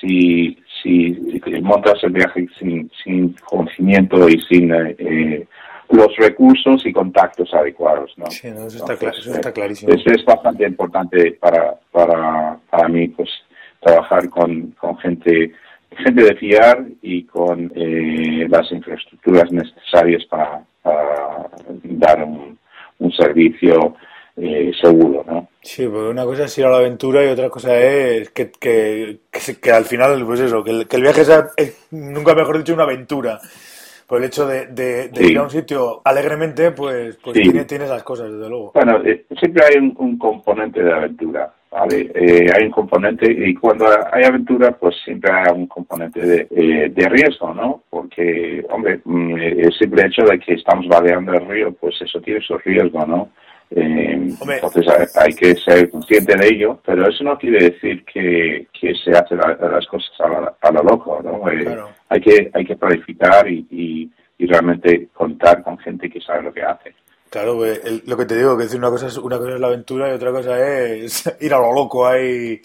si, 0.00 0.56
si, 0.82 1.18
montas 1.62 1.98
el 2.04 2.12
viaje 2.12 2.46
sin, 2.58 2.88
sin 3.02 3.34
conocimiento 3.44 4.28
y 4.28 4.38
sin 4.48 4.72
eh, 4.72 5.46
los 5.90 6.14
recursos 6.16 6.84
y 6.84 6.92
contactos 6.92 7.52
adecuados. 7.54 8.12
¿no? 8.16 8.26
Sí, 8.26 8.48
eso, 8.48 8.66
está 8.66 8.94
eso, 8.94 9.32
está 9.32 9.52
clarísimo. 9.52 9.92
Eso 9.92 10.10
es 10.10 10.24
bastante 10.24 10.66
importante 10.66 11.32
para, 11.40 11.74
para, 11.92 12.58
para 12.70 12.88
mí, 12.88 13.08
pues 13.08 13.28
trabajar 13.80 14.28
con, 14.28 14.72
con 14.72 14.96
gente 14.98 15.52
gente 16.04 16.24
de 16.24 16.34
fiar 16.36 16.84
y 17.02 17.24
con 17.24 17.72
eh, 17.74 18.46
las 18.48 18.70
infraestructuras 18.70 19.50
necesarias 19.50 20.24
para, 20.26 20.62
dar 21.82 22.22
un, 22.22 22.58
un 22.98 23.12
servicio 23.12 23.96
eh, 24.36 24.70
seguro, 24.80 25.24
¿no? 25.26 25.48
Sí, 25.62 25.86
porque 25.86 26.10
una 26.10 26.24
cosa 26.24 26.44
es 26.44 26.58
ir 26.58 26.66
a 26.66 26.70
la 26.70 26.76
aventura 26.78 27.24
y 27.24 27.28
otra 27.28 27.48
cosa 27.48 27.76
es 27.78 28.30
que, 28.30 28.50
que, 28.50 29.20
que, 29.60 29.72
al 29.72 29.84
final, 29.84 30.24
pues 30.26 30.40
eso, 30.40 30.62
que 30.62 30.70
el, 30.70 30.86
que 30.86 30.96
el 30.96 31.02
viaje 31.02 31.24
sea, 31.24 31.46
nunca 31.90 32.34
mejor 32.34 32.58
dicho, 32.58 32.74
una 32.74 32.84
aventura 32.84 33.40
por 34.06 34.18
el 34.18 34.24
hecho 34.24 34.46
de, 34.46 35.10
ir 35.20 35.38
a 35.38 35.42
un 35.42 35.50
sitio 35.50 36.00
alegremente, 36.04 36.70
pues, 36.70 37.16
pues 37.22 37.34
tiene, 37.34 37.84
esas 37.84 38.02
cosas, 38.02 38.30
desde 38.32 38.48
luego. 38.48 38.70
Bueno, 38.74 39.02
eh, 39.04 39.26
siempre 39.38 39.64
hay 39.64 39.92
un, 39.96 40.16
componente 40.16 40.82
de 40.82 40.92
aventura. 40.92 41.52
¿vale? 41.70 42.10
Eh, 42.14 42.46
hay 42.54 42.66
un 42.66 42.70
componente, 42.70 43.30
y 43.30 43.52
cuando 43.54 43.86
hay 44.12 44.24
aventura, 44.24 44.70
pues 44.72 44.94
siempre 45.04 45.30
hay 45.32 45.52
un 45.52 45.66
componente 45.66 46.20
de, 46.20 46.46
eh, 46.50 46.88
de 46.88 47.08
riesgo, 47.08 47.52
¿no? 47.52 47.82
Porque, 47.90 48.64
hombre, 48.70 49.00
mm, 49.04 49.36
el 49.36 49.72
simple 49.74 50.06
hecho 50.06 50.22
de 50.22 50.38
que 50.38 50.54
estamos 50.54 50.86
vadeando 50.88 51.34
el 51.34 51.46
río, 51.46 51.72
pues 51.72 52.00
eso 52.00 52.20
tiene 52.20 52.40
su 52.40 52.56
riesgo, 52.58 53.04
¿no? 53.04 53.30
Eh, 53.70 54.30
entonces 54.40 55.16
hay, 55.16 55.32
que 55.34 55.56
ser 55.56 55.90
consciente 55.90 56.36
de 56.36 56.48
ello, 56.48 56.78
pero 56.84 57.08
eso 57.08 57.24
no 57.24 57.36
quiere 57.36 57.70
decir 57.70 58.04
que, 58.04 58.68
que 58.72 58.94
se 58.94 59.10
hacen 59.10 59.38
las 59.38 59.86
cosas 59.86 60.12
a, 60.60 60.70
lo 60.70 60.82
loco, 60.84 61.20
¿no? 61.22 61.50
Eh, 61.50 61.76
hay 62.08 62.20
que 62.20 62.50
hay 62.54 62.64
que 62.64 62.76
planificar 62.76 63.50
y, 63.50 63.66
y, 63.70 64.10
y, 64.38 64.46
realmente 64.46 65.08
contar 65.12 65.64
con 65.64 65.78
gente 65.78 66.08
que 66.08 66.20
sabe 66.20 66.44
lo 66.44 66.54
que 66.54 66.62
hace. 66.62 66.94
Claro, 67.30 67.60
lo 68.04 68.16
que 68.16 68.24
te 68.24 68.36
digo, 68.36 68.56
que 68.56 68.64
decir 68.64 68.78
una 68.78 68.90
cosa 68.90 69.08
es 69.08 69.18
una 69.18 69.38
cosa 69.38 69.54
es 69.54 69.60
la 69.60 69.66
aventura 69.66 70.08
y 70.08 70.12
otra 70.12 70.30
cosa 70.30 70.58
es 70.58 71.24
ir 71.40 71.52
a 71.52 71.58
lo 71.58 71.72
loco. 71.72 72.06
Hay 72.06 72.62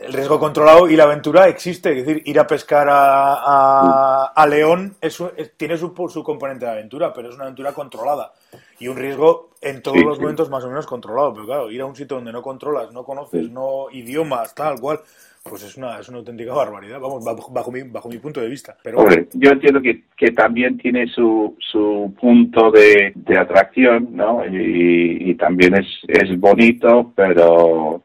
el 0.00 0.12
riesgo 0.12 0.38
controlado 0.38 0.88
y 0.88 0.96
la 0.96 1.04
aventura 1.04 1.48
existe, 1.48 1.98
es 1.98 2.06
decir, 2.06 2.22
ir 2.24 2.38
a 2.38 2.46
pescar 2.46 2.88
a, 2.88 4.26
a, 4.26 4.46
León 4.46 4.96
eso 5.00 5.32
tiene 5.56 5.76
su, 5.76 5.92
su 6.08 6.22
componente 6.22 6.64
de 6.64 6.70
aventura, 6.70 7.12
pero 7.12 7.28
es 7.28 7.34
una 7.34 7.44
aventura 7.44 7.72
controlada. 7.72 8.32
Y 8.78 8.86
un 8.86 8.96
riesgo 8.96 9.50
en 9.60 9.82
todos 9.82 9.98
los 9.98 10.20
momentos 10.20 10.48
más 10.48 10.62
o 10.62 10.68
menos 10.68 10.86
controlado. 10.86 11.34
Pero 11.34 11.46
claro, 11.46 11.70
ir 11.70 11.80
a 11.80 11.86
un 11.86 11.96
sitio 11.96 12.16
donde 12.16 12.32
no 12.32 12.42
controlas, 12.42 12.92
no 12.92 13.04
conoces, 13.04 13.50
no 13.50 13.86
idiomas, 13.90 14.54
tal 14.54 14.78
cual, 14.80 15.00
pues 15.42 15.62
es 15.62 15.76
una, 15.76 15.98
es 15.98 16.08
una 16.08 16.18
auténtica 16.18 16.52
barbaridad, 16.52 17.00
vamos, 17.00 17.24
bajo, 17.24 17.72
mi, 17.72 17.82
bajo 17.82 18.08
mi 18.08 18.18
punto 18.18 18.40
de 18.40 18.48
vista. 18.48 18.76
Pero 18.82 19.04
yo 19.34 19.50
entiendo 19.50 19.80
que, 19.80 20.04
que 20.16 20.32
también 20.32 20.76
tiene 20.78 21.06
su, 21.08 21.56
su 21.58 22.14
punto 22.20 22.70
de, 22.70 23.12
de 23.14 23.38
atracción, 23.38 24.08
¿no? 24.12 24.44
Y, 24.46 25.30
y, 25.30 25.34
también 25.34 25.74
es, 25.74 25.86
es 26.08 26.38
bonito, 26.38 27.12
pero 27.14 28.02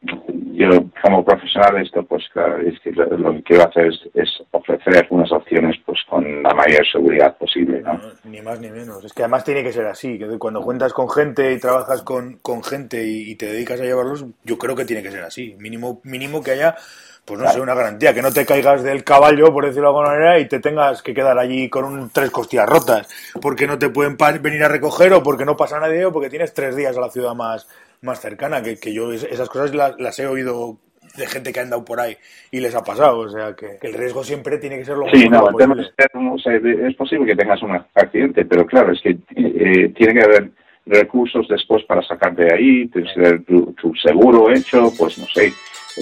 yo 0.52 0.68
como 1.02 1.24
profesional 1.24 1.82
esto, 1.82 2.04
pues 2.04 2.24
claro, 2.32 2.58
es 2.58 2.78
que 2.80 2.92
lo, 2.92 3.32
que 3.34 3.42
quiero 3.42 3.68
hacer 3.68 3.86
es, 3.86 4.00
es, 4.14 4.28
ofrecer 4.52 5.06
unas 5.10 5.30
opciones 5.32 5.76
pues 5.84 5.98
con 6.08 6.42
la 6.42 6.54
mayor 6.54 6.86
seguridad 6.90 7.36
posible, 7.36 7.82
¿no? 7.82 8.00
Ni 8.24 8.40
más 8.40 8.60
ni 8.60 8.70
menos. 8.70 9.04
Es 9.04 9.12
que 9.12 9.22
además 9.22 9.44
tiene 9.44 9.62
que 9.62 9.72
ser 9.72 9.86
así, 9.86 10.18
que 10.18 10.38
cuando 10.38 10.62
cuentas 10.62 10.92
con 10.92 11.10
gente 11.10 11.52
y 11.52 11.58
trabajas 11.58 12.02
con, 12.02 12.38
con 12.38 12.62
gente 12.62 13.04
y, 13.04 13.32
y 13.32 13.34
te 13.34 13.46
dedicas 13.46 13.80
a 13.80 13.84
llevarlos, 13.84 14.24
yo 14.44 14.56
creo 14.56 14.76
que 14.76 14.84
tiene 14.84 15.02
que 15.02 15.10
ser 15.10 15.24
así. 15.24 15.56
Mínimo, 15.58 16.00
mínimo 16.04 16.42
que 16.42 16.52
haya 16.52 16.76
pues 17.24 17.33
no 17.36 17.50
sé, 17.50 17.60
una 17.60 17.74
garantía, 17.74 18.14
que 18.14 18.22
no 18.22 18.32
te 18.32 18.46
caigas 18.46 18.82
del 18.82 19.04
caballo, 19.04 19.52
por 19.52 19.64
decirlo 19.64 19.92
de 19.92 19.96
alguna 19.96 20.08
manera, 20.10 20.38
y 20.38 20.46
te 20.46 20.60
tengas 20.60 21.02
que 21.02 21.14
quedar 21.14 21.38
allí 21.38 21.68
con 21.68 21.84
un, 21.84 22.10
tres 22.10 22.30
costillas 22.30 22.68
rotas, 22.68 23.08
porque 23.40 23.66
no 23.66 23.78
te 23.78 23.90
pueden 23.90 24.16
venir 24.40 24.62
a 24.64 24.68
recoger 24.68 25.12
o 25.12 25.22
porque 25.22 25.44
no 25.44 25.56
pasa 25.56 25.78
nadie 25.78 26.04
o 26.04 26.12
porque 26.12 26.30
tienes 26.30 26.54
tres 26.54 26.76
días 26.76 26.96
a 26.96 27.00
la 27.00 27.10
ciudad 27.10 27.34
más, 27.34 27.68
más 28.02 28.20
cercana, 28.20 28.62
que, 28.62 28.76
que 28.76 28.92
yo 28.92 29.12
esas 29.12 29.48
cosas 29.48 29.74
las, 29.74 30.18
he 30.18 30.26
oído 30.26 30.78
de 31.16 31.26
gente 31.26 31.52
que 31.52 31.60
ha 31.60 31.62
andado 31.62 31.84
por 31.84 32.00
ahí 32.00 32.16
y 32.50 32.60
les 32.60 32.74
ha 32.74 32.82
pasado, 32.82 33.18
o 33.18 33.28
sea 33.28 33.54
que, 33.54 33.78
el 33.82 33.94
riesgo 33.94 34.24
siempre 34.24 34.58
tiene 34.58 34.78
que 34.78 34.84
ser 34.84 34.96
lo 34.96 35.08
sí, 35.10 35.28
no, 35.28 35.48
es 35.50 36.96
posible 36.96 37.26
que 37.26 37.36
tengas 37.36 37.62
un 37.62 37.80
accidente, 37.94 38.44
pero 38.44 38.66
claro, 38.66 38.92
es 38.92 39.00
que 39.00 39.10
eh, 39.36 39.92
tiene 39.94 40.14
que 40.14 40.22
haber 40.22 40.50
recursos 40.86 41.46
después 41.48 41.84
para 41.84 42.02
sacarte 42.02 42.44
de 42.44 42.54
ahí, 42.54 42.88
tener 42.88 43.44
tu, 43.44 43.72
tu 43.72 43.94
seguro 43.94 44.50
hecho, 44.50 44.92
pues 44.98 45.18
no 45.18 45.26
sé, 45.26 45.52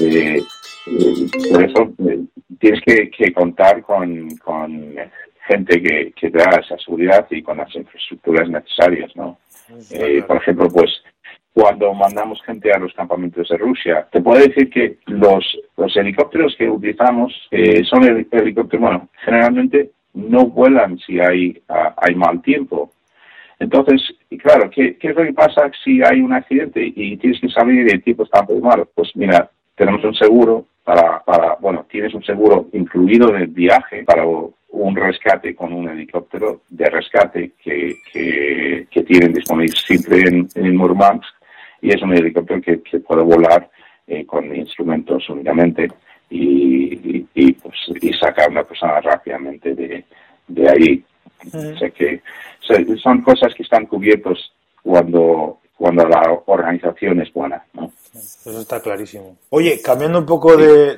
eh, 0.01 0.43
por 0.85 1.65
eso 1.65 1.93
eh, 2.09 2.21
tienes 2.59 2.81
que, 2.83 3.33
contar 3.33 3.83
con, 3.83 4.29
gente 5.47 5.83
que, 5.83 6.13
que 6.13 6.31
te 6.31 6.39
da 6.39 6.61
esa 6.61 6.79
seguridad 6.79 7.27
y 7.31 7.43
con 7.43 7.59
las 7.59 7.75
infraestructuras 7.75 8.49
necesarias, 8.49 9.11
¿no? 9.17 9.39
Eh, 9.91 10.23
por 10.27 10.37
ejemplo, 10.37 10.69
pues 10.69 10.91
cuando 11.53 11.93
mandamos 11.95 12.43
gente 12.43 12.73
a 12.73 12.79
los 12.79 12.93
campamentos 12.95 13.49
de 13.49 13.57
Rusia, 13.57 14.09
te 14.11 14.21
puedo 14.21 14.41
decir 14.41 14.71
que 14.71 14.99
los 15.07 15.45
los 15.77 15.97
helicópteros 15.97 16.55
que 16.57 16.69
utilizamos 16.69 17.33
eh, 17.51 17.83
son 17.85 18.05
helicópteros, 18.05 18.81
bueno, 18.81 19.09
generalmente 19.25 19.91
no 20.15 20.47
vuelan 20.47 20.99
si 20.99 21.21
hay, 21.21 21.61
hay 21.69 22.15
mal 22.15 22.43
tiempo. 22.43 22.93
Entonces, 23.59 24.03
y 24.29 24.39
claro, 24.39 24.69
¿qué, 24.71 24.97
¿qué, 24.97 25.09
es 25.09 25.17
lo 25.17 25.25
que 25.25 25.33
pasa 25.33 25.71
si 25.85 26.03
hay 26.03 26.21
un 26.21 26.33
accidente 26.33 26.81
y 26.85 27.17
tienes 27.17 27.41
que 27.41 27.49
salir 27.49 27.87
y 27.87 27.93
el 27.93 28.03
tiempo 28.03 28.25
está 28.25 28.43
muy 28.43 28.61
malo? 28.61 28.89
Pues 28.95 29.11
mira, 29.15 29.51
tenemos 29.77 30.05
un 30.05 30.15
seguro 30.15 30.67
para, 30.85 31.23
para, 31.25 31.57
bueno, 31.61 31.87
tienes 31.89 32.15
un 32.15 32.25
seguro 32.25 32.69
incluido 32.73 33.29
en 33.31 33.43
el 33.43 33.47
viaje 33.49 34.03
para 34.05 34.25
un 34.25 34.97
rescate 34.97 35.55
con 35.55 35.73
un 35.73 35.89
helicóptero 35.89 36.63
de 36.69 36.91
rescate 36.91 37.53
que, 37.63 37.97
que, 38.13 39.03
tienen 39.03 39.33
disponible 39.33 39.77
siempre 39.77 40.21
en, 40.21 40.49
en 40.55 40.77
Murmansk 40.77 41.35
y 41.83 41.91
es 41.91 42.03
un 42.03 42.17
helicóptero 42.17 42.61
que, 42.61 42.99
puede 43.01 43.23
volar 43.23 43.69
eh, 44.07 44.25
con 44.25 44.55
instrumentos 44.55 45.29
únicamente 45.29 45.89
y, 46.31 47.27
y, 47.35 47.53
pues, 47.53 47.77
y 48.01 48.13
sacar 48.15 48.47
a 48.47 48.51
una 48.51 48.65
persona 48.65 49.01
rápidamente 49.01 49.75
de, 49.75 50.05
de 50.49 50.69
ahí. 50.69 51.05
O 51.47 51.77
sea 51.77 51.91
que 51.91 52.21
son 52.97 53.21
cosas 53.23 53.53
que 53.55 53.65
están 53.65 53.87
cubiertos 53.87 54.53
cuando, 54.83 55.61
cuando 55.77 56.09
la 56.09 56.23
organización 56.47 57.21
es 57.21 57.33
buena. 57.33 57.65
¿no? 57.75 57.91
Eso 58.15 58.61
está 58.61 58.81
clarísimo. 58.81 59.37
Oye, 59.49 59.81
cambiando 59.81 60.19
un 60.19 60.27
poco 60.27 60.55
de, 60.57 60.97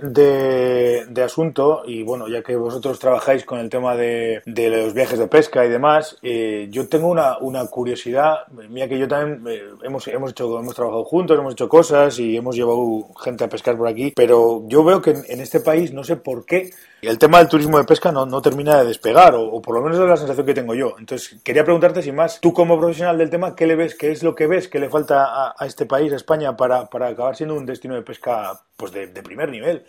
de, 1.09 1.23
asunto, 1.23 1.83
y 1.87 2.03
bueno, 2.03 2.27
ya 2.27 2.43
que 2.43 2.57
vosotros 2.57 2.99
trabajáis 2.99 3.45
con 3.45 3.61
el 3.61 3.71
tema 3.71 3.95
de, 3.95 4.43
de 4.47 4.69
los 4.69 4.95
viajes 4.95 5.19
de 5.19 5.29
pesca 5.29 5.65
y 5.65 5.69
demás, 5.69 6.17
eh, 6.23 6.67
yo 6.71 6.89
tengo 6.89 7.07
una, 7.07 7.39
una 7.39 7.65
curiosidad, 7.67 8.47
mía 8.69 8.89
que 8.89 8.99
yo 8.99 9.07
también 9.07 9.45
eh, 9.47 9.63
hemos, 9.85 10.09
hemos, 10.09 10.33
hecho, 10.33 10.59
hemos 10.59 10.75
trabajado 10.75 11.05
juntos, 11.05 11.39
hemos 11.39 11.53
hecho 11.53 11.69
cosas 11.69 12.19
y 12.19 12.37
hemos 12.37 12.57
llevado 12.57 13.07
gente 13.23 13.45
a 13.45 13.49
pescar 13.49 13.77
por 13.77 13.87
aquí, 13.87 14.13
pero 14.17 14.65
yo 14.67 14.83
veo 14.83 15.01
que 15.01 15.11
en, 15.11 15.41
este 15.41 15.61
país, 15.61 15.93
no 15.93 16.03
sé 16.03 16.17
por 16.17 16.45
qué, 16.45 16.71
el 17.01 17.19
tema 17.19 17.39
del 17.39 17.49
turismo 17.49 17.79
de 17.79 17.85
pesca 17.85 18.11
no, 18.11 18.27
no 18.27 18.43
termina 18.43 18.79
de 18.79 18.87
despegar, 18.87 19.35
o, 19.37 19.63
por 19.63 19.77
lo 19.77 19.83
menos 19.83 19.99
es 20.01 20.09
la 20.09 20.17
sensación 20.17 20.47
que 20.47 20.55
tengo 20.55 20.75
yo. 20.75 20.97
Entonces, 20.99 21.39
quería 21.45 21.63
preguntarte, 21.63 22.03
sin 22.03 22.17
más, 22.17 22.41
tú 22.41 22.53
como 22.53 22.79
profesional 22.79 23.19
del 23.19 23.31
tema, 23.31 23.55
¿qué 23.55 23.67
le 23.67 23.77
ves, 23.77 23.95
qué 23.95 24.11
es 24.11 24.23
lo 24.25 24.35
que 24.35 24.47
ves 24.49 24.67
que 24.67 24.81
le 24.81 24.89
falta 24.89 25.25
a, 25.27 25.55
a 25.57 25.67
este 25.67 25.87
país, 25.87 26.13
a 26.13 26.17
España, 26.17 26.57
para, 26.57 26.87
para 26.87 27.04
acabar 27.09 27.37
siendo 27.37 27.55
un 27.55 27.67
destino 27.67 27.95
de 27.95 28.03
pesca 28.03 28.53
pues 28.77 28.93
de, 28.93 29.09
primer 29.23 29.51
nivel. 29.51 29.83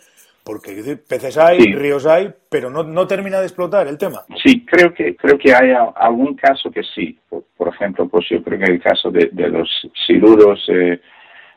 Porque 0.44 0.96
peces 1.08 1.38
hay, 1.38 1.58
ríos 1.58 2.06
hay, 2.06 2.32
pero 2.48 2.70
no, 2.70 2.84
no 2.84 3.04
termina 3.06 3.40
de 3.40 3.46
explotar 3.46 3.88
el 3.88 3.98
tema. 3.98 4.24
Sí, 4.40 4.64
creo 4.64 4.94
que 4.94 5.16
creo 5.16 5.36
que 5.36 5.52
hay 5.52 5.72
algún 5.96 6.36
caso 6.36 6.70
que 6.70 6.82
sí. 6.94 7.18
Por, 7.28 7.68
ejemplo, 7.68 8.08
pues 8.08 8.28
yo 8.30 8.40
creo 8.44 8.60
que 8.60 8.72
el 8.72 8.80
caso 8.80 9.10
de, 9.10 9.28
los 9.32 9.68
siludos 10.06 10.64
eh, 10.68 11.00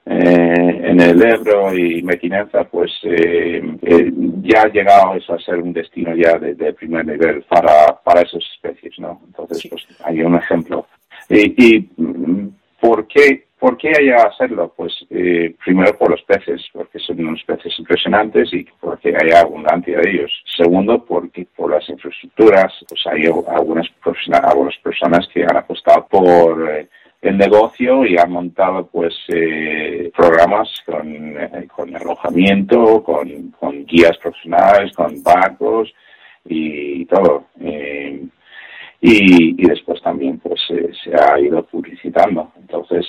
eh, 0.08 0.82
en 0.86 1.00
el 1.00 1.22
Ebro 1.22 1.72
y 1.72 2.02
Mequinenza, 2.02 2.64
pues 2.64 2.92
eh, 3.04 3.62
ya 4.42 4.64
ha 4.64 4.70
llegado 4.70 5.14
eso 5.14 5.34
a 5.36 5.40
ser 5.40 5.58
un 5.58 5.72
destino 5.72 6.16
ya 6.16 6.40
de, 6.40 6.74
primer 6.74 7.06
nivel 7.06 7.44
para, 7.44 7.96
para 8.04 8.22
esas 8.22 8.42
especies, 8.56 8.98
¿no? 8.98 9.22
Entonces, 9.28 9.68
pues 9.70 9.86
hay 10.04 10.24
un 10.24 10.36
ejemplo. 10.36 10.88
Y, 11.30 11.76
y 11.76 11.90
mm, 11.96 12.48
¿por 12.80 13.06
qué 13.08 13.49
¿Por 13.60 13.76
qué 13.78 13.90
hay 13.90 14.06
que 14.06 14.14
hacerlo? 14.14 14.74
Pues 14.76 14.94
eh, 15.10 15.54
primero 15.64 15.92
por 15.98 16.12
los 16.12 16.22
peces, 16.24 16.66
porque 16.72 16.98
son 16.98 17.20
unos 17.20 17.44
peces 17.44 17.78
impresionantes 17.78 18.54
y 18.54 18.66
porque 18.80 19.10
hay 19.10 19.32
abundancia 19.32 20.00
de 20.00 20.10
ellos. 20.10 20.32
Segundo, 20.56 21.04
porque 21.04 21.46
por 21.58 21.72
las 21.72 21.88
infraestructuras, 21.90 22.74
pues 22.88 23.06
hay 23.08 23.26
algunas, 23.26 23.88
algunas 24.44 24.78
personas 24.78 25.28
que 25.34 25.44
han 25.44 25.58
apostado 25.58 26.08
por 26.10 26.72
eh, 26.72 26.88
el 27.22 27.38
negocio 27.38 28.06
y 28.06 28.18
han 28.18 28.32
montado 28.32 28.88
pues 28.88 29.14
eh, 29.28 30.10
programas 30.16 30.70
con, 30.86 31.36
con 31.76 31.94
alojamiento, 31.98 33.04
con, 33.04 33.52
con, 33.60 33.86
guías 33.86 34.18
profesionales, 34.20 34.94
con 34.96 35.22
barcos 35.22 35.94
y 36.46 37.06
todo. 37.08 37.48
Y, 37.60 38.30
y, 39.02 39.68
después 39.68 40.02
también 40.02 40.40
pues 40.40 40.62
se 41.04 41.12
ha 41.14 41.38
ido 41.40 41.62
publicitando. 41.64 42.54
Entonces, 42.58 43.06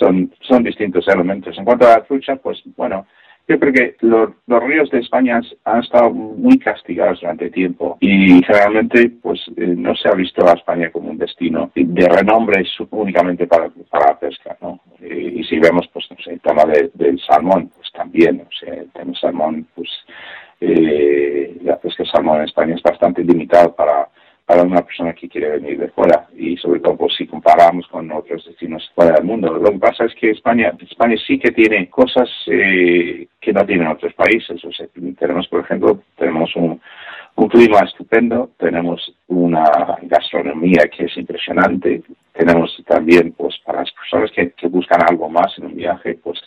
son, 0.00 0.32
son 0.40 0.64
distintos 0.64 1.06
elementos. 1.06 1.56
En 1.56 1.64
cuanto 1.64 1.86
a 1.86 1.98
la 1.98 2.04
trucha, 2.04 2.36
pues 2.36 2.60
bueno, 2.76 3.06
yo 3.46 3.58
creo 3.58 3.72
que 3.72 3.96
los, 4.00 4.30
ríos 4.46 4.90
de 4.90 5.00
España 5.00 5.40
han 5.64 5.80
estado 5.80 6.10
muy 6.10 6.58
castigados 6.58 7.20
durante 7.20 7.50
tiempo 7.50 7.98
y 8.00 8.40
generalmente 8.44 9.10
pues 9.20 9.40
eh, 9.56 9.74
no 9.76 9.94
se 9.96 10.08
ha 10.08 10.12
visto 10.12 10.46
a 10.46 10.52
España 10.52 10.90
como 10.90 11.10
un 11.10 11.18
destino 11.18 11.70
de 11.74 12.08
renombre 12.08 12.64
únicamente 12.90 13.48
para, 13.48 13.68
para 13.90 14.06
la 14.06 14.18
pesca, 14.20 14.56
¿no? 14.60 14.80
Y, 15.00 15.42
si 15.44 15.58
vemos 15.58 15.88
pues 15.92 16.06
no 16.10 16.16
el 16.32 16.40
tema 16.40 16.62
del 16.94 17.20
salmón, 17.26 17.70
pues 17.74 17.90
también, 17.92 18.42
o 18.42 18.52
sea, 18.52 18.84
salmón, 19.20 19.66
pues 19.74 19.88
eh, 20.60 21.58
la 21.62 21.76
pesca 21.78 22.04
de 22.04 22.10
salmón 22.10 22.38
en 22.38 22.44
España 22.44 22.74
es 22.76 22.82
bastante 22.82 23.24
limitada 23.24 23.74
para 23.74 24.08
para 24.50 24.64
una 24.64 24.82
persona 24.82 25.12
que 25.12 25.28
quiere 25.28 25.48
venir 25.60 25.78
de 25.78 25.90
fuera 25.90 26.26
y 26.36 26.56
sobre 26.56 26.80
todo 26.80 26.96
pues, 26.96 27.14
si 27.16 27.24
comparamos 27.24 27.86
con 27.86 28.10
otros 28.10 28.44
destinos 28.44 28.90
fuera 28.96 29.12
del 29.12 29.22
mundo. 29.22 29.52
Lo 29.54 29.70
que 29.70 29.78
pasa 29.78 30.06
es 30.06 30.14
que 30.16 30.32
España, 30.32 30.72
España 30.80 31.14
sí 31.24 31.38
que 31.38 31.52
tiene 31.52 31.88
cosas 31.88 32.28
eh, 32.48 33.28
que 33.40 33.52
no 33.52 33.64
tienen 33.64 33.86
otros 33.86 34.12
países. 34.14 34.64
O 34.64 34.72
sea, 34.72 34.88
tenemos, 35.16 35.46
por 35.46 35.60
ejemplo, 35.60 36.00
tenemos 36.18 36.50
un, 36.56 36.80
un 37.36 37.48
clima 37.48 37.78
estupendo, 37.84 38.50
tenemos 38.58 39.14
una 39.28 39.96
gastronomía 40.02 40.88
que 40.88 41.04
es 41.04 41.16
impresionante, 41.16 42.02
tenemos 42.32 42.76
también, 42.88 43.30
pues, 43.38 43.56
para 43.64 43.82
las 43.82 43.92
personas 43.92 44.32
que, 44.32 44.52
buscan 44.66 45.00
algo 45.08 45.28
más 45.30 45.56
en 45.58 45.66
un 45.66 45.76
viaje, 45.76 46.18
pues, 46.20 46.40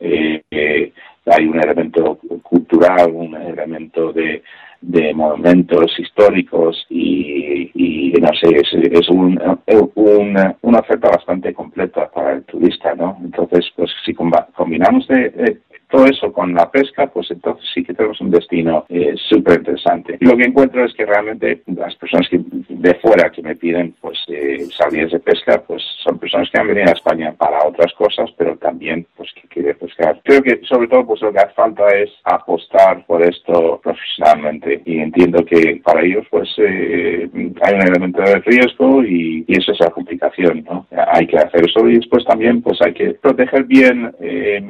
eh, 0.00 0.42
eh, 0.50 0.92
hay 1.26 1.46
un 1.46 1.60
elemento 1.60 2.18
cultural, 2.42 3.10
un 3.12 3.34
elemento 3.34 4.12
de, 4.12 4.42
de 4.80 5.14
monumentos 5.14 5.98
históricos 5.98 6.86
y, 6.90 7.70
y 7.74 8.12
no 8.20 8.28
sé, 8.34 8.48
es, 8.54 8.72
es 8.92 9.08
un, 9.08 9.40
una 9.66 10.78
oferta 10.78 11.08
bastante 11.08 11.54
completa 11.54 12.10
para 12.10 12.34
el 12.34 12.44
turista, 12.44 12.94
¿no? 12.94 13.16
Entonces, 13.22 13.66
pues 13.76 13.90
si 14.04 14.14
combinamos 14.14 15.06
de, 15.08 15.60
todo 15.90 16.06
eso 16.06 16.32
con 16.32 16.52
la 16.54 16.70
pesca, 16.70 17.06
pues 17.06 17.30
entonces 17.30 17.64
sí 17.72 17.84
que 17.84 17.94
tenemos 17.94 18.20
un 18.20 18.30
destino 18.30 18.84
eh, 18.88 19.14
súper 19.28 19.58
interesante. 19.58 20.16
Lo 20.20 20.36
que 20.36 20.44
encuentro 20.44 20.84
es 20.84 20.92
que 20.94 21.06
realmente 21.06 21.62
las 21.66 21.94
personas 21.94 22.28
que 22.28 22.40
de 22.68 22.94
fuera 22.96 23.30
que 23.30 23.42
me 23.42 23.54
piden 23.54 23.94
pues 24.00 24.18
eh, 24.26 24.66
salidas 24.76 25.12
de 25.12 25.20
pesca, 25.20 25.62
pues 25.64 25.82
son 26.02 26.18
personas 26.18 26.50
que 26.50 26.58
han 26.58 26.66
venido 26.66 26.88
a 26.88 26.94
España 26.94 27.32
para 27.38 27.64
otras 27.64 27.92
cosas, 27.94 28.28
pero 28.36 28.56
también 28.56 29.06
pues 29.24 29.42
que 29.42 29.48
quieren 29.48 29.76
pescar. 29.78 30.20
Creo 30.22 30.42
que 30.42 30.60
sobre 30.64 30.88
todo 30.88 31.06
pues 31.06 31.22
lo 31.22 31.32
que 31.32 31.38
hace 31.38 31.54
falta 31.54 31.88
es 31.88 32.10
apostar 32.24 33.04
por 33.06 33.22
esto 33.22 33.80
profesionalmente 33.82 34.82
y 34.84 34.98
entiendo 34.98 35.44
que 35.44 35.80
para 35.82 36.02
ellos 36.02 36.26
pues 36.30 36.48
eh, 36.58 37.28
hay 37.62 37.74
un 37.74 37.82
elemento 37.82 38.20
de 38.20 38.40
riesgo 38.40 39.02
y, 39.02 39.44
y, 39.46 39.58
eso 39.58 39.72
es 39.72 39.80
la 39.80 39.90
complicación, 39.90 40.64
¿no? 40.64 40.86
Hay 41.12 41.26
que 41.26 41.38
hacer 41.38 41.64
eso 41.64 41.88
y 41.88 41.96
después 41.96 42.24
también 42.24 42.60
pues 42.60 42.80
hay 42.82 42.92
que 42.92 43.14
proteger 43.14 43.64
bien 43.64 44.14
eh, 44.20 44.62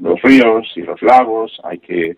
los 0.00 0.22
ríos 0.22 0.70
y 0.76 0.82
los 0.82 1.00
lagos, 1.02 1.60
hay 1.64 1.78
que, 1.78 2.16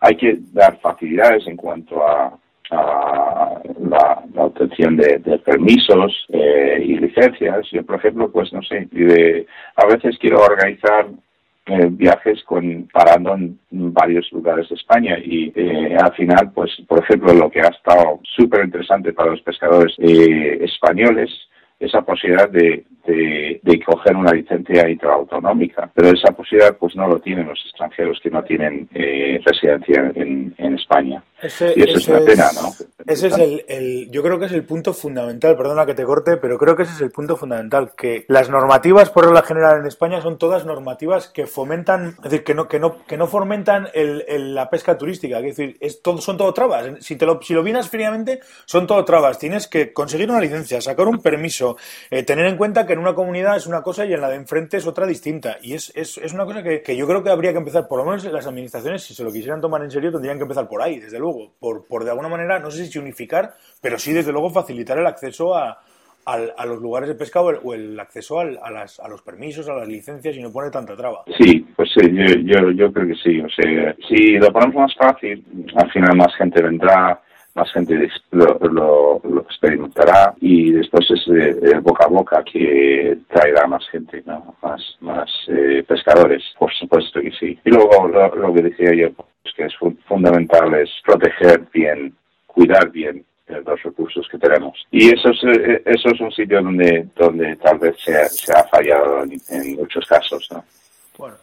hay 0.00 0.16
que 0.16 0.36
dar 0.52 0.78
facilidades 0.80 1.46
en 1.46 1.56
cuanto 1.56 2.06
a, 2.06 2.38
la, 2.74 4.22
obtención 4.36 4.96
de, 4.96 5.18
permisos 5.44 6.26
eh, 6.28 6.82
y 6.84 6.96
licencias. 6.96 7.66
Yo, 7.70 7.84
por 7.84 7.96
ejemplo, 7.96 8.30
pues 8.30 8.52
no 8.52 8.62
sé, 8.62 8.88
a 9.76 9.86
veces 9.86 10.18
quiero 10.18 10.40
organizar 10.40 11.06
eh, 11.66 11.88
viajes 11.90 12.42
con 12.44 12.88
parando 12.92 13.34
en 13.34 13.58
varios 13.70 14.30
lugares 14.32 14.68
de 14.68 14.74
España 14.74 15.16
y 15.18 15.50
eh, 15.56 15.96
al 15.98 16.12
final 16.12 16.52
pues 16.54 16.70
por 16.86 17.02
ejemplo 17.02 17.32
lo 17.32 17.50
que 17.50 17.60
ha 17.60 17.68
estado 17.68 18.20
súper 18.36 18.66
interesante 18.66 19.14
para 19.14 19.30
los 19.30 19.40
pescadores 19.40 19.94
españoles 19.98 21.30
esa 21.78 22.02
posibilidad 22.02 22.48
de, 22.48 22.84
de, 23.06 23.82
coger 23.84 24.16
una 24.16 24.32
licencia 24.32 24.88
intraautonómica. 24.88 25.90
Pero 25.94 26.08
esa 26.08 26.32
posibilidad 26.32 26.76
pues 26.76 26.96
no 26.96 27.06
lo 27.08 27.20
tienen 27.20 27.46
los 27.48 27.60
extranjeros 27.64 28.20
que 28.22 28.30
no 28.30 28.42
tienen 28.44 28.88
eh, 28.94 29.40
residencia 29.44 30.12
en, 30.14 30.54
en 30.56 30.74
España. 30.74 31.22
Ese, 31.44 31.74
y 31.76 31.82
eso 31.82 31.98
es 31.98 32.08
una 32.08 32.20
pena, 32.20 32.50
¿no? 32.54 32.72
Ese 33.06 33.26
es 33.26 33.36
el, 33.36 33.64
el, 33.68 34.10
yo 34.10 34.22
creo 34.22 34.38
que 34.38 34.46
es 34.46 34.52
el 34.52 34.64
punto 34.64 34.94
fundamental, 34.94 35.56
perdona 35.56 35.84
que 35.84 35.92
te 35.92 36.04
corte, 36.04 36.38
pero 36.38 36.56
creo 36.56 36.74
que 36.74 36.84
ese 36.84 36.94
es 36.94 37.00
el 37.02 37.10
punto 37.10 37.36
fundamental, 37.36 37.92
que 37.94 38.24
las 38.28 38.48
normativas 38.48 39.10
por 39.10 39.26
regla 39.26 39.42
general 39.42 39.80
en 39.80 39.86
España 39.86 40.22
son 40.22 40.38
todas 40.38 40.64
normativas 40.64 41.28
que 41.28 41.46
fomentan, 41.46 42.16
es 42.16 42.30
decir, 42.30 42.44
que 42.44 42.54
no, 42.54 42.66
que 42.66 42.78
no, 42.78 43.04
que 43.04 43.18
no 43.18 43.26
fomentan 43.26 43.88
el, 43.92 44.54
la 44.54 44.70
pesca 44.70 44.96
turística, 44.96 45.38
es 45.38 45.56
decir, 45.56 45.76
es 45.80 46.00
todo, 46.00 46.18
son 46.18 46.38
todo 46.38 46.54
trabas. 46.54 46.86
Si, 47.00 47.16
te 47.16 47.26
lo, 47.26 47.42
si 47.42 47.52
lo 47.52 47.62
vienes 47.62 47.90
fríamente, 47.90 48.40
son 48.64 48.86
todo 48.86 49.04
trabas. 49.04 49.38
Tienes 49.38 49.66
que 49.66 49.92
conseguir 49.92 50.30
una 50.30 50.40
licencia, 50.40 50.80
sacar 50.80 51.06
un 51.06 51.20
permiso, 51.20 51.76
eh, 52.10 52.22
tener 52.22 52.46
en 52.46 52.56
cuenta 52.56 52.86
que 52.86 52.94
en 52.94 53.00
una 53.00 53.14
comunidad 53.14 53.56
es 53.56 53.66
una 53.66 53.82
cosa 53.82 54.06
y 54.06 54.14
en 54.14 54.22
la 54.22 54.30
de 54.30 54.36
enfrente 54.36 54.78
es 54.78 54.86
otra 54.86 55.06
distinta. 55.06 55.58
Y 55.60 55.74
es, 55.74 55.92
es, 55.94 56.16
es 56.16 56.32
una 56.32 56.46
cosa 56.46 56.62
que, 56.62 56.80
que 56.80 56.96
yo 56.96 57.06
creo 57.06 57.22
que 57.22 57.30
habría 57.30 57.52
que 57.52 57.58
empezar, 57.58 57.86
por 57.86 57.98
lo 57.98 58.06
menos 58.06 58.24
las 58.24 58.46
administraciones, 58.46 59.02
si 59.02 59.14
se 59.14 59.22
lo 59.22 59.30
quisieran 59.30 59.60
tomar 59.60 59.82
en 59.82 59.90
serio, 59.90 60.10
tendrían 60.10 60.38
que 60.38 60.44
empezar 60.44 60.66
por 60.66 60.80
ahí, 60.80 61.00
desde 61.00 61.18
luego 61.18 61.33
por, 61.58 61.86
por 61.86 62.04
de 62.04 62.10
alguna 62.10 62.28
manera, 62.28 62.58
no 62.58 62.70
sé 62.70 62.86
si 62.86 62.98
unificar, 62.98 63.54
pero 63.80 63.98
sí 63.98 64.12
desde 64.12 64.32
luego 64.32 64.50
facilitar 64.50 64.98
el 64.98 65.06
acceso 65.06 65.54
a, 65.54 65.78
a 66.26 66.66
los 66.66 66.80
lugares 66.80 67.08
de 67.08 67.14
pescado 67.14 67.48
o 67.62 67.74
el 67.74 67.98
acceso 68.00 68.40
a, 68.40 68.70
las, 68.70 68.98
a 69.00 69.08
los 69.08 69.22
permisos, 69.22 69.68
a 69.68 69.74
las 69.74 69.88
licencias 69.88 70.36
y 70.36 70.42
no 70.42 70.50
pone 70.50 70.70
tanta 70.70 70.96
traba. 70.96 71.24
Sí, 71.38 71.66
pues 71.76 71.90
sí, 71.94 72.08
yo, 72.44 72.70
yo, 72.70 72.92
creo 72.92 73.08
que 73.08 73.14
sí. 73.22 73.40
O 73.40 73.48
sea, 73.50 73.94
si 74.08 74.38
lo 74.38 74.52
ponemos 74.52 74.74
más 74.74 74.94
fácil, 74.94 75.44
al 75.76 75.90
final 75.90 76.16
más 76.16 76.34
gente 76.36 76.62
vendrá, 76.62 77.20
más 77.54 77.70
gente 77.72 78.08
lo, 78.32 78.58
lo, 78.58 79.40
experimentará 79.42 80.34
y 80.40 80.72
después 80.72 81.06
es 81.10 81.82
boca 81.82 82.06
a 82.06 82.08
boca 82.08 82.44
que 82.50 83.18
traerá 83.28 83.66
más 83.66 83.86
gente, 83.90 84.22
¿no? 84.26 84.56
más, 84.62 84.80
más 85.00 85.30
eh, 85.48 85.84
pescadores, 85.86 86.42
por 86.58 86.72
supuesto 86.72 87.20
que 87.20 87.30
sí. 87.32 87.58
Y 87.64 87.70
luego 87.70 88.08
lo, 88.08 88.54
que 88.54 88.62
decía 88.62 88.92
yo, 88.94 89.10
que 89.54 89.64
es 89.64 89.74
fundamental 90.06 90.74
es 90.74 90.90
proteger 91.04 91.62
bien, 91.72 92.14
cuidar 92.46 92.90
bien 92.90 93.24
los 93.46 93.82
recursos 93.82 94.26
que 94.30 94.38
tenemos. 94.38 94.86
Y 94.90 95.14
eso 95.14 95.30
es, 95.30 95.58
eh, 95.58 95.82
eso 95.84 96.08
es 96.08 96.20
un 96.20 96.32
sitio 96.32 96.62
donde, 96.62 97.08
donde 97.14 97.56
tal 97.56 97.78
vez 97.78 97.96
se, 98.00 98.24
se 98.28 98.52
ha 98.52 98.64
fallado 98.64 99.22
en, 99.22 99.76
muchos 99.76 100.06
casos. 100.06 100.48
¿no? 100.50 100.64
Bueno, 101.18 101.36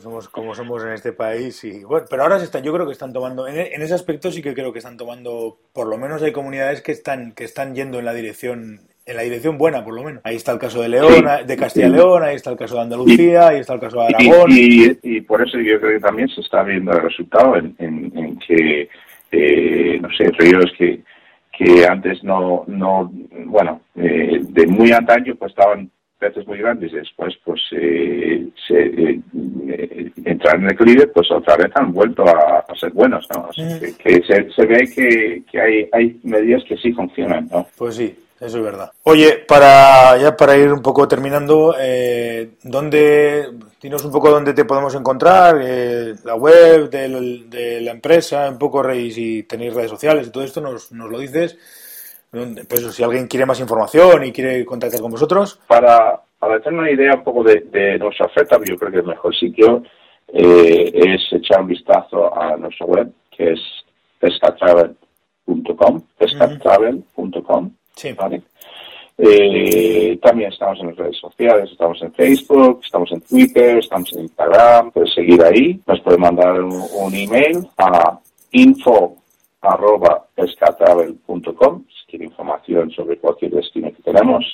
somos 0.00 0.28
como 0.28 0.54
somos 0.54 0.84
en 0.84 0.92
este 0.92 1.12
país 1.12 1.64
y 1.64 1.82
bueno, 1.84 2.06
pero 2.10 2.22
ahora 2.22 2.38
se 2.38 2.44
están, 2.44 2.62
yo 2.62 2.72
creo 2.74 2.86
que 2.86 2.92
están 2.92 3.12
tomando, 3.12 3.48
en, 3.48 3.56
ese 3.80 3.94
aspecto 3.94 4.30
sí 4.30 4.42
que 4.42 4.52
creo 4.52 4.72
que 4.72 4.80
están 4.80 4.98
tomando, 4.98 5.56
por 5.72 5.86
lo 5.86 5.96
menos 5.96 6.22
hay 6.22 6.32
comunidades 6.32 6.82
que 6.82 6.92
están, 6.92 7.32
que 7.32 7.44
están 7.44 7.74
yendo 7.74 7.98
en 7.98 8.04
la 8.04 8.12
dirección, 8.12 8.80
en 9.06 9.16
la 9.16 9.22
dirección 9.22 9.58
buena, 9.58 9.84
por 9.84 9.94
lo 9.94 10.02
menos. 10.02 10.22
Ahí 10.24 10.36
está 10.36 10.52
el 10.52 10.58
caso 10.58 10.80
de 10.80 10.88
León, 10.88 11.24
de 11.46 11.56
Castilla 11.56 11.88
y 11.88 11.90
León, 11.90 12.22
ahí 12.22 12.36
está 12.36 12.50
el 12.50 12.56
caso 12.56 12.76
de 12.76 12.82
Andalucía, 12.82 13.48
ahí 13.48 13.60
está 13.60 13.74
el 13.74 13.80
caso 13.80 14.00
de 14.00 14.06
Aragón. 14.06 14.50
Y, 14.50 15.20
por 15.22 15.46
eso 15.46 15.58
yo 15.58 15.80
creo 15.80 15.92
que 15.92 16.00
también 16.00 16.28
se 16.28 16.40
está 16.40 16.62
viendo 16.62 16.92
el 16.92 17.02
resultado 17.02 17.56
en, 17.56 17.74
en, 17.78 18.38
que, 18.38 18.88
eh, 19.32 19.98
no 20.00 20.08
sé, 20.16 20.30
ríos 20.38 20.72
que, 20.78 21.00
que 21.52 21.86
antes 21.86 22.22
no, 22.24 22.64
no 22.66 23.10
bueno, 23.46 23.80
eh, 23.96 24.40
de 24.40 24.66
muy 24.66 24.92
antaño 24.92 25.34
pues 25.36 25.50
estaban 25.50 25.90
peces 26.18 26.46
muy 26.46 26.58
grandes 26.58 26.92
y 26.92 26.96
después 26.96 27.34
pues 27.44 27.60
eh, 27.72 28.46
se, 28.66 28.82
eh, 28.82 29.20
entrar 30.24 30.56
en 30.56 30.70
equilibrio 30.70 31.12
pues 31.12 31.30
otra 31.30 31.56
vez 31.56 31.70
han 31.74 31.92
vuelto 31.92 32.24
a, 32.24 32.64
ser 32.78 32.92
buenos 32.92 33.26
¿no? 33.34 33.50
que, 33.98 34.22
se, 34.22 34.50
se, 34.50 34.66
ve 34.66 34.88
que, 34.94 35.42
que 35.50 35.60
hay, 35.60 35.88
hay 35.92 36.20
medidas 36.22 36.64
que 36.64 36.76
sí 36.78 36.92
funcionan 36.92 37.48
¿no? 37.52 37.66
pues 37.76 37.96
sí 37.96 38.14
eso 38.40 38.58
es 38.58 38.64
verdad. 38.64 38.90
Oye, 39.04 39.44
para 39.46 40.16
ya 40.18 40.36
para 40.36 40.56
ir 40.56 40.72
un 40.72 40.82
poco 40.82 41.06
terminando, 41.06 41.74
eh, 41.78 42.56
¿dónde 42.62 43.50
dinos 43.80 44.04
un 44.04 44.12
poco 44.12 44.30
dónde 44.30 44.52
te 44.52 44.64
podemos 44.64 44.94
encontrar? 44.94 45.60
Eh, 45.62 46.14
la 46.24 46.34
web 46.34 46.90
de 46.90 47.80
la 47.80 47.92
empresa, 47.92 48.48
un 48.48 48.58
poco 48.58 48.84
si 48.92 49.44
tenéis 49.44 49.74
redes 49.74 49.90
sociales 49.90 50.26
y 50.26 50.30
todo 50.30 50.44
esto, 50.44 50.60
nos, 50.60 50.92
nos 50.92 51.10
lo 51.10 51.18
dices. 51.18 51.56
Pues 52.68 52.94
si 52.94 53.04
alguien 53.04 53.28
quiere 53.28 53.46
más 53.46 53.60
información 53.60 54.24
y 54.24 54.32
quiere 54.32 54.64
contactar 54.64 55.00
con 55.00 55.12
vosotros. 55.12 55.60
Para, 55.68 56.20
para 56.38 56.60
tener 56.60 56.80
una 56.80 56.90
idea 56.90 57.14
un 57.14 57.22
poco 57.22 57.44
de, 57.44 57.96
nuestra 57.98 58.26
oferta, 58.26 58.58
yo 58.64 58.76
creo 58.76 58.90
que 58.90 58.98
el 58.98 59.04
mejor 59.04 59.34
sitio 59.36 59.84
eh, 60.28 60.90
es 60.92 61.32
echar 61.32 61.60
un 61.60 61.68
vistazo 61.68 62.36
a 62.36 62.56
nuestra 62.56 62.86
web, 62.86 63.12
que 63.30 63.52
es 63.52 63.60
pescatravel.com, 64.18 66.02
pescatravel.com. 66.18 67.70
Sí. 67.96 68.12
¿vale? 68.12 68.42
Eh, 69.16 70.18
también 70.20 70.50
estamos 70.50 70.80
en 70.80 70.88
las 70.88 70.96
redes 70.96 71.16
sociales, 71.18 71.70
estamos 71.70 72.02
en 72.02 72.12
Facebook, 72.12 72.80
estamos 72.84 73.12
en 73.12 73.20
Twitter, 73.20 73.78
estamos 73.78 74.12
en 74.12 74.22
Instagram, 74.22 74.90
puedes 74.90 75.14
seguir 75.14 75.40
ahí, 75.42 75.80
nos 75.86 76.00
puedes 76.00 76.18
mandar 76.18 76.60
un, 76.60 77.14
email 77.14 77.68
a 77.78 78.18
info 78.50 79.16
si 81.88 82.06
quiere 82.10 82.24
información 82.26 82.90
sobre 82.90 83.16
cualquier 83.18 83.52
destino 83.52 83.90
que 83.94 84.02
tenemos 84.02 84.44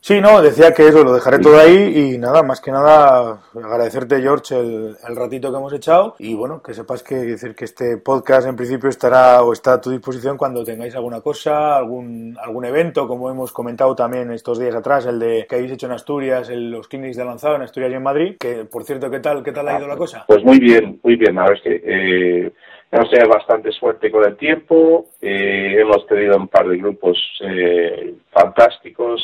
sí, 0.01 0.19
no, 0.19 0.41
decía 0.41 0.73
que 0.73 0.87
eso, 0.87 1.03
lo 1.03 1.13
dejaré 1.13 1.39
todo 1.39 1.59
ahí 1.59 2.11
y 2.13 2.17
nada, 2.17 2.43
más 2.43 2.59
que 2.59 2.71
nada 2.71 3.39
agradecerte, 3.55 4.21
George, 4.21 4.59
el, 4.59 4.95
el 5.07 5.15
ratito 5.15 5.51
que 5.51 5.57
hemos 5.57 5.73
echado 5.73 6.15
y 6.19 6.33
bueno, 6.33 6.61
que 6.61 6.73
sepas 6.73 7.03
que, 7.03 7.15
decir 7.15 7.55
que 7.55 7.65
este 7.65 7.97
podcast 7.97 8.47
en 8.47 8.55
principio 8.55 8.89
estará 8.89 9.41
o 9.43 9.53
está 9.53 9.73
a 9.73 9.81
tu 9.81 9.91
disposición 9.91 10.37
cuando 10.37 10.63
tengáis 10.63 10.95
alguna 10.95 11.21
cosa, 11.21 11.77
algún, 11.77 12.37
algún 12.41 12.65
evento, 12.65 13.07
como 13.07 13.29
hemos 13.29 13.51
comentado 13.51 13.95
también 13.95 14.31
estos 14.31 14.59
días 14.59 14.75
atrás, 14.75 15.05
el 15.05 15.19
de 15.19 15.45
que 15.47 15.55
habéis 15.55 15.71
hecho 15.71 15.85
en 15.85 15.93
Asturias, 15.93 16.49
el, 16.49 16.71
los 16.71 16.87
clinics 16.87 17.17
de 17.17 17.25
lanzado 17.25 17.55
en 17.55 17.61
Asturias 17.61 17.91
y 17.91 17.95
en 17.95 18.03
Madrid, 18.03 18.35
que 18.39 18.65
por 18.65 18.83
cierto, 18.83 19.09
¿qué 19.09 19.19
tal, 19.19 19.43
qué 19.43 19.51
tal 19.51 19.67
ha 19.67 19.77
ido 19.77 19.87
la 19.87 19.97
cosa? 19.97 20.25
Pues 20.27 20.43
muy 20.43 20.59
bien, 20.59 20.99
muy 21.03 21.15
bien. 21.15 21.35
Verdad 21.35 21.53
es 21.53 21.61
que 21.61 21.81
eh, 21.83 22.51
hemos 22.91 23.09
tenido 23.09 23.29
bastante 23.29 23.71
suerte 23.71 24.09
con 24.09 24.25
el 24.25 24.35
tiempo. 24.37 25.05
Eh, 25.21 25.75
hemos 25.79 26.05
tenido 26.07 26.37
un 26.37 26.47
par 26.47 26.67
de 26.67 26.77
grupos 26.77 27.17
eh, 27.41 28.15
fantásticos. 28.31 29.21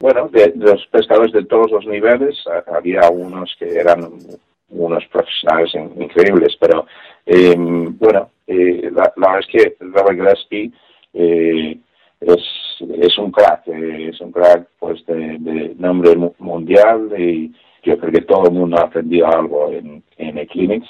Bueno, 0.00 0.28
de, 0.28 0.52
los 0.56 0.86
pescadores 0.86 1.32
de 1.32 1.44
todos 1.44 1.70
los 1.70 1.86
niveles. 1.86 2.42
Había 2.74 3.10
unos 3.10 3.54
que 3.58 3.66
eran 3.66 4.08
unos 4.70 5.04
profesionales 5.06 5.74
increíbles, 5.74 6.56
pero 6.58 6.86
eh, 7.26 7.54
bueno, 7.56 8.30
la, 8.46 9.12
la, 9.16 9.32
verdad 9.32 9.40
es 9.40 9.46
que 9.46 9.76
Robert 9.80 10.18
Gillespie 10.18 10.72
eh, 11.12 11.78
es, 12.20 12.42
es 12.98 13.18
un 13.18 13.30
crack, 13.30 13.68
eh, 13.68 14.08
es 14.12 14.20
un 14.20 14.32
crack 14.32 14.68
pues 14.78 15.04
de, 15.06 15.36
de 15.38 15.74
nombre 15.78 16.16
mundial 16.38 17.12
y 17.18 17.52
yo 17.82 17.98
creo 17.98 18.12
que 18.12 18.22
todo 18.22 18.46
el 18.46 18.54
mundo 18.54 18.78
ha 18.78 18.84
aprendido 18.84 19.26
algo 19.26 19.70
en, 19.70 20.02
en 20.16 20.38
eClinics. 20.38 20.88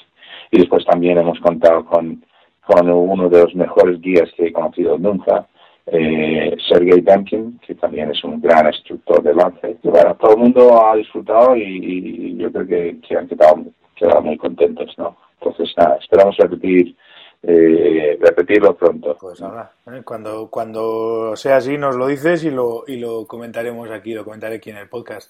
Y 0.51 0.59
después 0.59 0.85
también 0.85 1.17
hemos 1.17 1.39
contado 1.39 1.85
con, 1.85 2.23
con 2.65 2.89
uno 2.89 3.29
de 3.29 3.43
los 3.43 3.55
mejores 3.55 3.99
guías 4.01 4.29
que 4.35 4.47
he 4.47 4.53
conocido 4.53 4.97
nunca, 4.97 5.47
eh, 5.93 6.55
Sergei 6.69 7.01
Dankin, 7.01 7.59
que 7.59 7.75
también 7.75 8.11
es 8.11 8.23
un 8.23 8.39
gran 8.39 8.67
instructor 8.67 9.21
de 9.21 9.35
lance. 9.35 9.77
Y 9.83 9.87
bueno, 9.89 10.15
todo 10.15 10.31
el 10.31 10.37
mundo 10.37 10.85
ha 10.85 10.95
disfrutado 10.95 11.55
y, 11.55 12.37
yo 12.37 12.51
creo 12.51 12.65
que, 12.65 12.97
que 13.05 13.17
han 13.17 13.27
quedado, 13.27 13.65
quedado, 13.95 14.21
muy 14.21 14.37
contentos, 14.37 14.93
¿no? 14.97 15.17
Entonces, 15.39 15.73
nada, 15.77 15.97
esperamos 15.97 16.37
repetir 16.37 16.95
eh, 17.43 18.17
repetirlo 18.21 18.75
pronto. 18.77 19.17
Pues 19.19 19.41
ahora, 19.41 19.69
¿eh? 19.87 20.01
cuando, 20.05 20.47
cuando 20.49 21.35
sea 21.35 21.57
así 21.57 21.77
nos 21.77 21.95
lo 21.95 22.07
dices 22.07 22.45
y 22.45 22.51
lo, 22.51 22.83
y 22.87 22.97
lo 22.97 23.25
comentaremos 23.25 23.91
aquí, 23.91 24.13
lo 24.13 24.23
comentaré 24.23 24.55
aquí 24.55 24.69
en 24.69 24.77
el 24.77 24.87
podcast. 24.87 25.29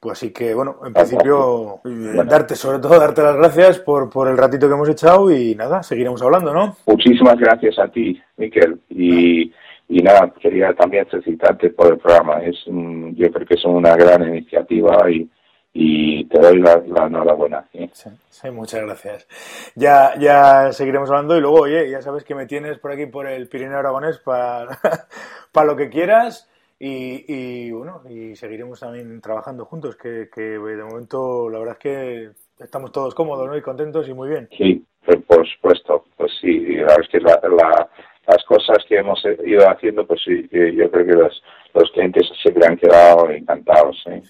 Pues 0.00 0.18
así 0.18 0.32
que, 0.32 0.54
bueno, 0.54 0.80
en 0.84 0.92
principio, 0.92 1.80
darte, 2.26 2.56
sobre 2.56 2.78
todo, 2.78 2.98
darte 2.98 3.22
las 3.22 3.36
gracias 3.36 3.78
por, 3.78 4.10
por 4.10 4.28
el 4.28 4.36
ratito 4.36 4.66
que 4.66 4.74
hemos 4.74 4.88
echado 4.88 5.30
y 5.30 5.54
nada, 5.54 5.82
seguiremos 5.82 6.20
hablando, 6.20 6.52
¿no? 6.52 6.76
Muchísimas 6.84 7.38
gracias 7.38 7.78
a 7.78 7.88
ti, 7.88 8.20
Miquel. 8.36 8.80
Y, 8.90 9.50
y 9.88 10.02
nada, 10.02 10.32
quería 10.40 10.72
también 10.74 11.06
felicitarte 11.06 11.70
por 11.70 11.88
el 11.88 11.98
programa. 11.98 12.42
Es, 12.42 12.56
yo 12.66 13.30
creo 13.30 13.46
que 13.46 13.54
es 13.54 13.64
una 13.64 13.94
gran 13.96 14.26
iniciativa 14.26 15.10
y, 15.10 15.28
y 15.72 16.24
te 16.26 16.38
doy 16.38 16.60
la, 16.60 16.82
enhorabuena. 17.06 17.68
¿sí? 17.72 17.90
Sí, 18.28 18.50
muchas 18.50 18.82
gracias. 18.82 19.26
Ya, 19.74 20.14
ya 20.18 20.72
seguiremos 20.72 21.10
hablando 21.10 21.36
y 21.36 21.40
luego, 21.40 21.62
oye, 21.62 21.90
ya 21.90 22.00
sabes 22.00 22.24
que 22.24 22.34
me 22.34 22.46
tienes 22.46 22.78
por 22.78 22.92
aquí 22.92 23.06
por 23.06 23.26
el 23.26 23.48
Pirineo 23.48 23.78
Aragonés 23.78 24.18
para, 24.18 24.78
para 25.52 25.66
lo 25.66 25.76
que 25.76 25.90
quieras 25.90 26.48
y, 26.78 27.70
bueno, 27.70 28.02
y 28.08 28.36
seguiremos 28.36 28.80
también 28.80 29.20
trabajando 29.20 29.64
juntos, 29.64 29.96
que, 29.96 30.28
que 30.32 30.42
de 30.42 30.84
momento 30.84 31.48
la 31.48 31.58
verdad 31.58 31.76
es 31.78 31.80
que 31.80 32.30
estamos 32.62 32.92
todos 32.92 33.14
cómodos 33.14 33.48
¿no? 33.48 33.56
y 33.56 33.62
contentos 33.62 34.08
y 34.08 34.12
muy 34.12 34.28
bien. 34.28 34.48
Sí, 34.56 34.84
por 35.26 35.46
supuesto, 35.48 36.04
pues 36.16 36.32
sí, 36.40 36.60
la 36.76 36.82
verdad 36.82 37.00
es 37.00 37.08
que 37.08 37.20
las 38.26 38.44
cosas 38.44 38.78
que 38.88 38.96
hemos 38.96 39.22
ido 39.44 39.68
haciendo, 39.68 40.06
pues 40.06 40.20
sí, 40.24 40.48
yo 40.50 40.90
creo 40.90 41.06
que 41.06 41.12
los, 41.12 41.42
los 41.74 41.90
clientes 41.92 42.28
se 42.42 42.66
han 42.66 42.76
quedado 42.76 43.30
encantados. 43.30 44.02
¿eh? 44.06 44.22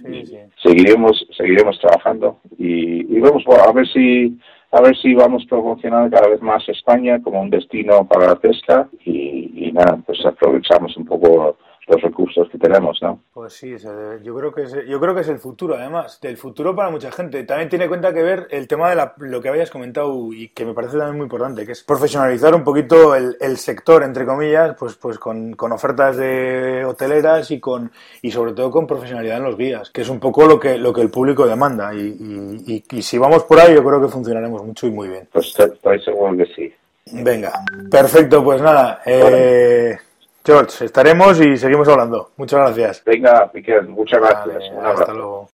Seguiremos, 0.63 1.27
seguiremos 1.37 1.79
trabajando 1.79 2.39
y, 2.59 3.17
y 3.17 3.21
vamos 3.21 3.45
a 3.47 3.73
ver 3.73 3.87
si 3.89 4.39
a 4.73 4.81
ver 4.81 4.97
si 4.97 5.15
vamos 5.15 5.45
promocionando 5.49 6.11
cada 6.17 6.29
vez 6.29 6.43
más 6.43 6.69
España 6.69 7.23
como 7.23 7.41
un 7.41 7.49
destino 7.49 8.09
para 8.09 8.27
la 8.27 8.35
pesca 8.35 8.89
y, 9.05 9.69
y 9.69 9.73
nada, 9.73 10.01
pues 10.05 10.19
aprovechamos 10.27 10.97
un 10.97 11.05
poco 11.05 11.59
los 11.87 12.01
recursos 12.01 12.49
que 12.51 12.59
tenemos, 12.59 12.99
¿no? 13.03 13.21
Pues 13.33 13.53
sí, 13.53 13.77
yo 14.23 14.35
creo 14.35 14.53
que 14.53 14.63
es, 14.63 14.75
yo 14.87 14.99
creo 15.01 15.15
que 15.15 15.21
es 15.21 15.29
el 15.29 15.39
futuro, 15.39 15.75
además, 15.75 16.19
del 16.21 16.37
futuro 16.37 16.75
para 16.75 16.91
mucha 16.91 17.13
gente. 17.13 17.45
También 17.45 17.69
tiene 17.69 17.89
cuenta 17.89 18.15
que 18.15 18.23
ver 18.23 18.47
el 18.51 18.67
tema 18.67 18.91
de 18.95 19.11
lo 19.19 19.41
que 19.41 19.49
habías 19.49 19.71
comentado 19.71 20.33
y 20.33 20.49
que 20.49 20.65
me 20.65 20.73
parece 20.73 20.97
también 20.97 21.17
muy 21.17 21.25
importante, 21.25 21.67
que 21.67 21.73
es 21.73 21.83
profesionalizar 21.83 22.55
un 22.55 22.65
poquito 22.65 23.15
el, 23.15 23.57
sector, 23.59 24.03
entre 24.03 24.25
comillas, 24.25 24.77
pues, 24.79 24.95
pues 24.97 25.19
con, 25.19 25.55
ofertas 25.59 26.17
de 26.17 26.85
hoteleras 26.85 27.51
y 27.51 27.61
con 27.61 27.91
y 28.23 28.31
sobre 28.31 28.53
todo 28.53 28.71
con 28.71 28.87
profesionalidad 28.87 29.39
en 29.39 29.45
los 29.45 29.57
guías, 29.57 29.91
que 29.91 30.03
es 30.03 30.09
un 30.09 30.21
poco 30.21 30.47
lo 30.47 30.59
que 30.59 30.79
lo 30.79 30.93
que 30.93 31.03
el 31.03 31.11
público 31.11 31.47
demanda. 31.47 31.95
Y, 31.95 32.83
y, 32.91 33.03
si 33.03 33.19
vamos 33.19 33.45
por 33.45 33.61
ahí, 33.61 33.75
yo 33.75 33.85
creo 33.85 34.01
que 34.01 34.09
funcionaremos 34.09 34.65
mucho 34.65 34.87
y 34.87 34.91
muy 34.91 35.09
bien. 35.09 35.29
Pues 35.33 35.55
estoy 35.59 36.01
seguro 36.03 36.37
que 36.37 36.47
sí. 36.55 36.73
Venga, 37.13 37.53
perfecto, 37.91 38.43
pues 38.43 38.63
nada. 38.63 39.03
Eh, 39.05 39.97
George, 40.47 40.85
estaremos 40.85 41.41
y 41.41 41.57
seguimos 41.57 41.89
hablando. 41.89 42.33
Muchas 42.37 42.61
gracias. 42.61 43.03
Venga, 43.07 43.51
Piquet, 43.51 43.89
muchas 43.89 44.21
gracias. 44.21 44.65
hasta 44.85 45.15
luego. 45.15 45.49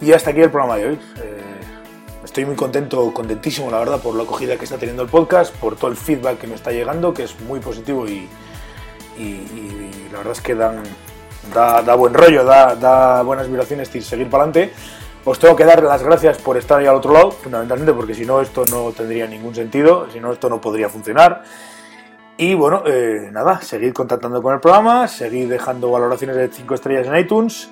Y 0.00 0.12
hasta 0.12 0.30
aquí 0.30 0.40
el 0.40 0.50
programa 0.50 0.76
de 0.76 0.88
hoy. 0.88 0.94
Eh, 1.22 1.40
estoy 2.24 2.46
muy 2.46 2.56
contento, 2.56 3.12
contentísimo, 3.14 3.70
la 3.70 3.78
verdad, 3.78 4.00
por 4.00 4.16
la 4.16 4.24
acogida 4.24 4.56
que 4.56 4.64
está 4.64 4.76
teniendo 4.76 5.04
el 5.04 5.08
podcast, 5.08 5.54
por 5.54 5.76
todo 5.76 5.90
el 5.90 5.96
feedback 5.96 6.38
que 6.38 6.48
me 6.48 6.56
está 6.56 6.72
llegando, 6.72 7.14
que 7.14 7.24
es 7.24 7.40
muy 7.42 7.60
positivo 7.60 8.08
y, 8.08 8.28
la 10.10 10.18
verdad 10.18 10.32
es 10.32 10.40
que 10.40 10.54
dan, 10.56 10.82
da, 11.54 11.94
buen 11.94 12.14
rollo, 12.14 12.42
da, 12.42 12.74
da 12.74 13.22
buenas 13.22 13.46
vibraciones 13.46 13.94
y 13.94 14.00
seguir 14.00 14.28
para 14.28 14.44
adelante. 14.44 14.74
Os 15.24 15.38
tengo 15.38 15.54
que 15.54 15.64
dar 15.64 15.82
las 15.82 16.02
gracias 16.02 16.38
por 16.38 16.56
estar 16.56 16.80
ahí 16.80 16.86
al 16.86 16.96
otro 16.96 17.12
lado, 17.12 17.30
fundamentalmente 17.30 17.92
porque 17.92 18.14
si 18.14 18.24
no 18.24 18.40
esto 18.40 18.64
no 18.70 18.90
tendría 18.92 19.26
ningún 19.26 19.54
sentido, 19.54 20.08
si 20.10 20.18
no 20.18 20.32
esto 20.32 20.48
no 20.48 20.60
podría 20.60 20.88
funcionar. 20.88 21.42
Y 22.38 22.54
bueno, 22.54 22.84
eh, 22.86 23.28
nada, 23.30 23.60
seguid 23.60 23.92
contactando 23.92 24.42
con 24.42 24.54
el 24.54 24.60
programa, 24.60 25.06
seguid 25.08 25.50
dejando 25.50 25.90
valoraciones 25.90 26.36
de 26.36 26.48
5 26.48 26.74
estrellas 26.74 27.06
en 27.06 27.16
iTunes 27.16 27.70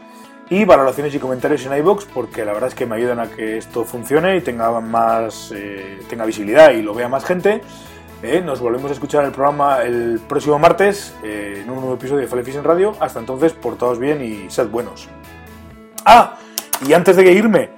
y 0.50 0.66
valoraciones 0.66 1.14
y 1.14 1.18
comentarios 1.18 1.64
en 1.64 1.72
iBox 1.78 2.04
porque 2.04 2.44
la 2.44 2.52
verdad 2.52 2.68
es 2.68 2.74
que 2.74 2.84
me 2.84 2.96
ayudan 2.96 3.18
a 3.18 3.30
que 3.30 3.56
esto 3.56 3.84
funcione 3.84 4.37
y 4.37 4.40
tenga 4.42 4.78
más 4.80 5.50
eh, 5.54 6.00
tenga 6.11 6.26
visibilidad 6.26 6.72
y 6.72 6.82
lo 6.82 6.92
vea 6.92 7.08
más 7.08 7.24
gente. 7.24 7.62
Eh, 8.22 8.42
nos 8.44 8.61
volvemos 8.61 8.90
a 8.90 8.94
escuchar 8.94 9.24
el 9.24 9.32
programa 9.32 9.82
el 9.84 10.20
próximo 10.28 10.58
martes 10.58 11.14
en 11.22 11.70
un 11.70 11.76
nuevo 11.76 11.94
episodio 11.94 12.20
de 12.20 12.26
Falefis 12.26 12.56
en 12.56 12.64
Radio. 12.64 12.94
Hasta 13.00 13.20
entonces, 13.20 13.54
portaos 13.54 13.98
bien 13.98 14.22
y 14.22 14.50
sed 14.50 14.68
buenos. 14.68 15.08
¡Ah! 16.04 16.37
Y 16.86 16.92
antes 16.92 17.16
de 17.16 17.32
irme, 17.32 17.70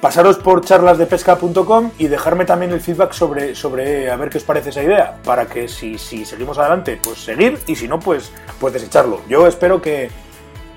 pasaros 0.00 0.38
por 0.38 0.64
charlasdepesca.com 0.64 1.90
y 1.98 2.06
dejarme 2.06 2.44
también 2.44 2.72
el 2.72 2.80
feedback 2.80 3.12
sobre, 3.12 3.54
sobre 3.54 4.10
a 4.10 4.16
ver 4.16 4.30
qué 4.30 4.38
os 4.38 4.44
parece 4.44 4.70
esa 4.70 4.82
idea, 4.82 5.16
para 5.24 5.46
que 5.46 5.68
si, 5.68 5.98
si 5.98 6.24
seguimos 6.24 6.58
adelante, 6.58 6.98
pues 7.02 7.18
seguir, 7.18 7.58
y 7.66 7.76
si 7.76 7.88
no, 7.88 7.98
pues, 8.00 8.32
pues 8.58 8.72
desecharlo. 8.72 9.20
Yo 9.28 9.46
espero 9.46 9.82
que, 9.82 10.10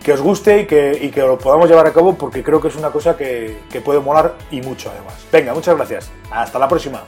que 0.03 0.13
os 0.13 0.21
guste 0.21 0.61
y 0.61 0.65
que, 0.65 0.97
y 1.01 1.09
que 1.09 1.21
lo 1.21 1.37
podamos 1.37 1.69
llevar 1.69 1.87
a 1.87 1.93
cabo 1.93 2.15
porque 2.15 2.43
creo 2.43 2.59
que 2.59 2.67
es 2.67 2.75
una 2.75 2.89
cosa 2.89 3.15
que, 3.15 3.59
que 3.71 3.81
puede 3.81 3.99
molar 3.99 4.35
y 4.49 4.61
mucho 4.61 4.91
además. 4.91 5.15
Venga, 5.31 5.53
muchas 5.53 5.75
gracias. 5.75 6.11
Hasta 6.29 6.59
la 6.59 6.67
próxima. 6.67 7.03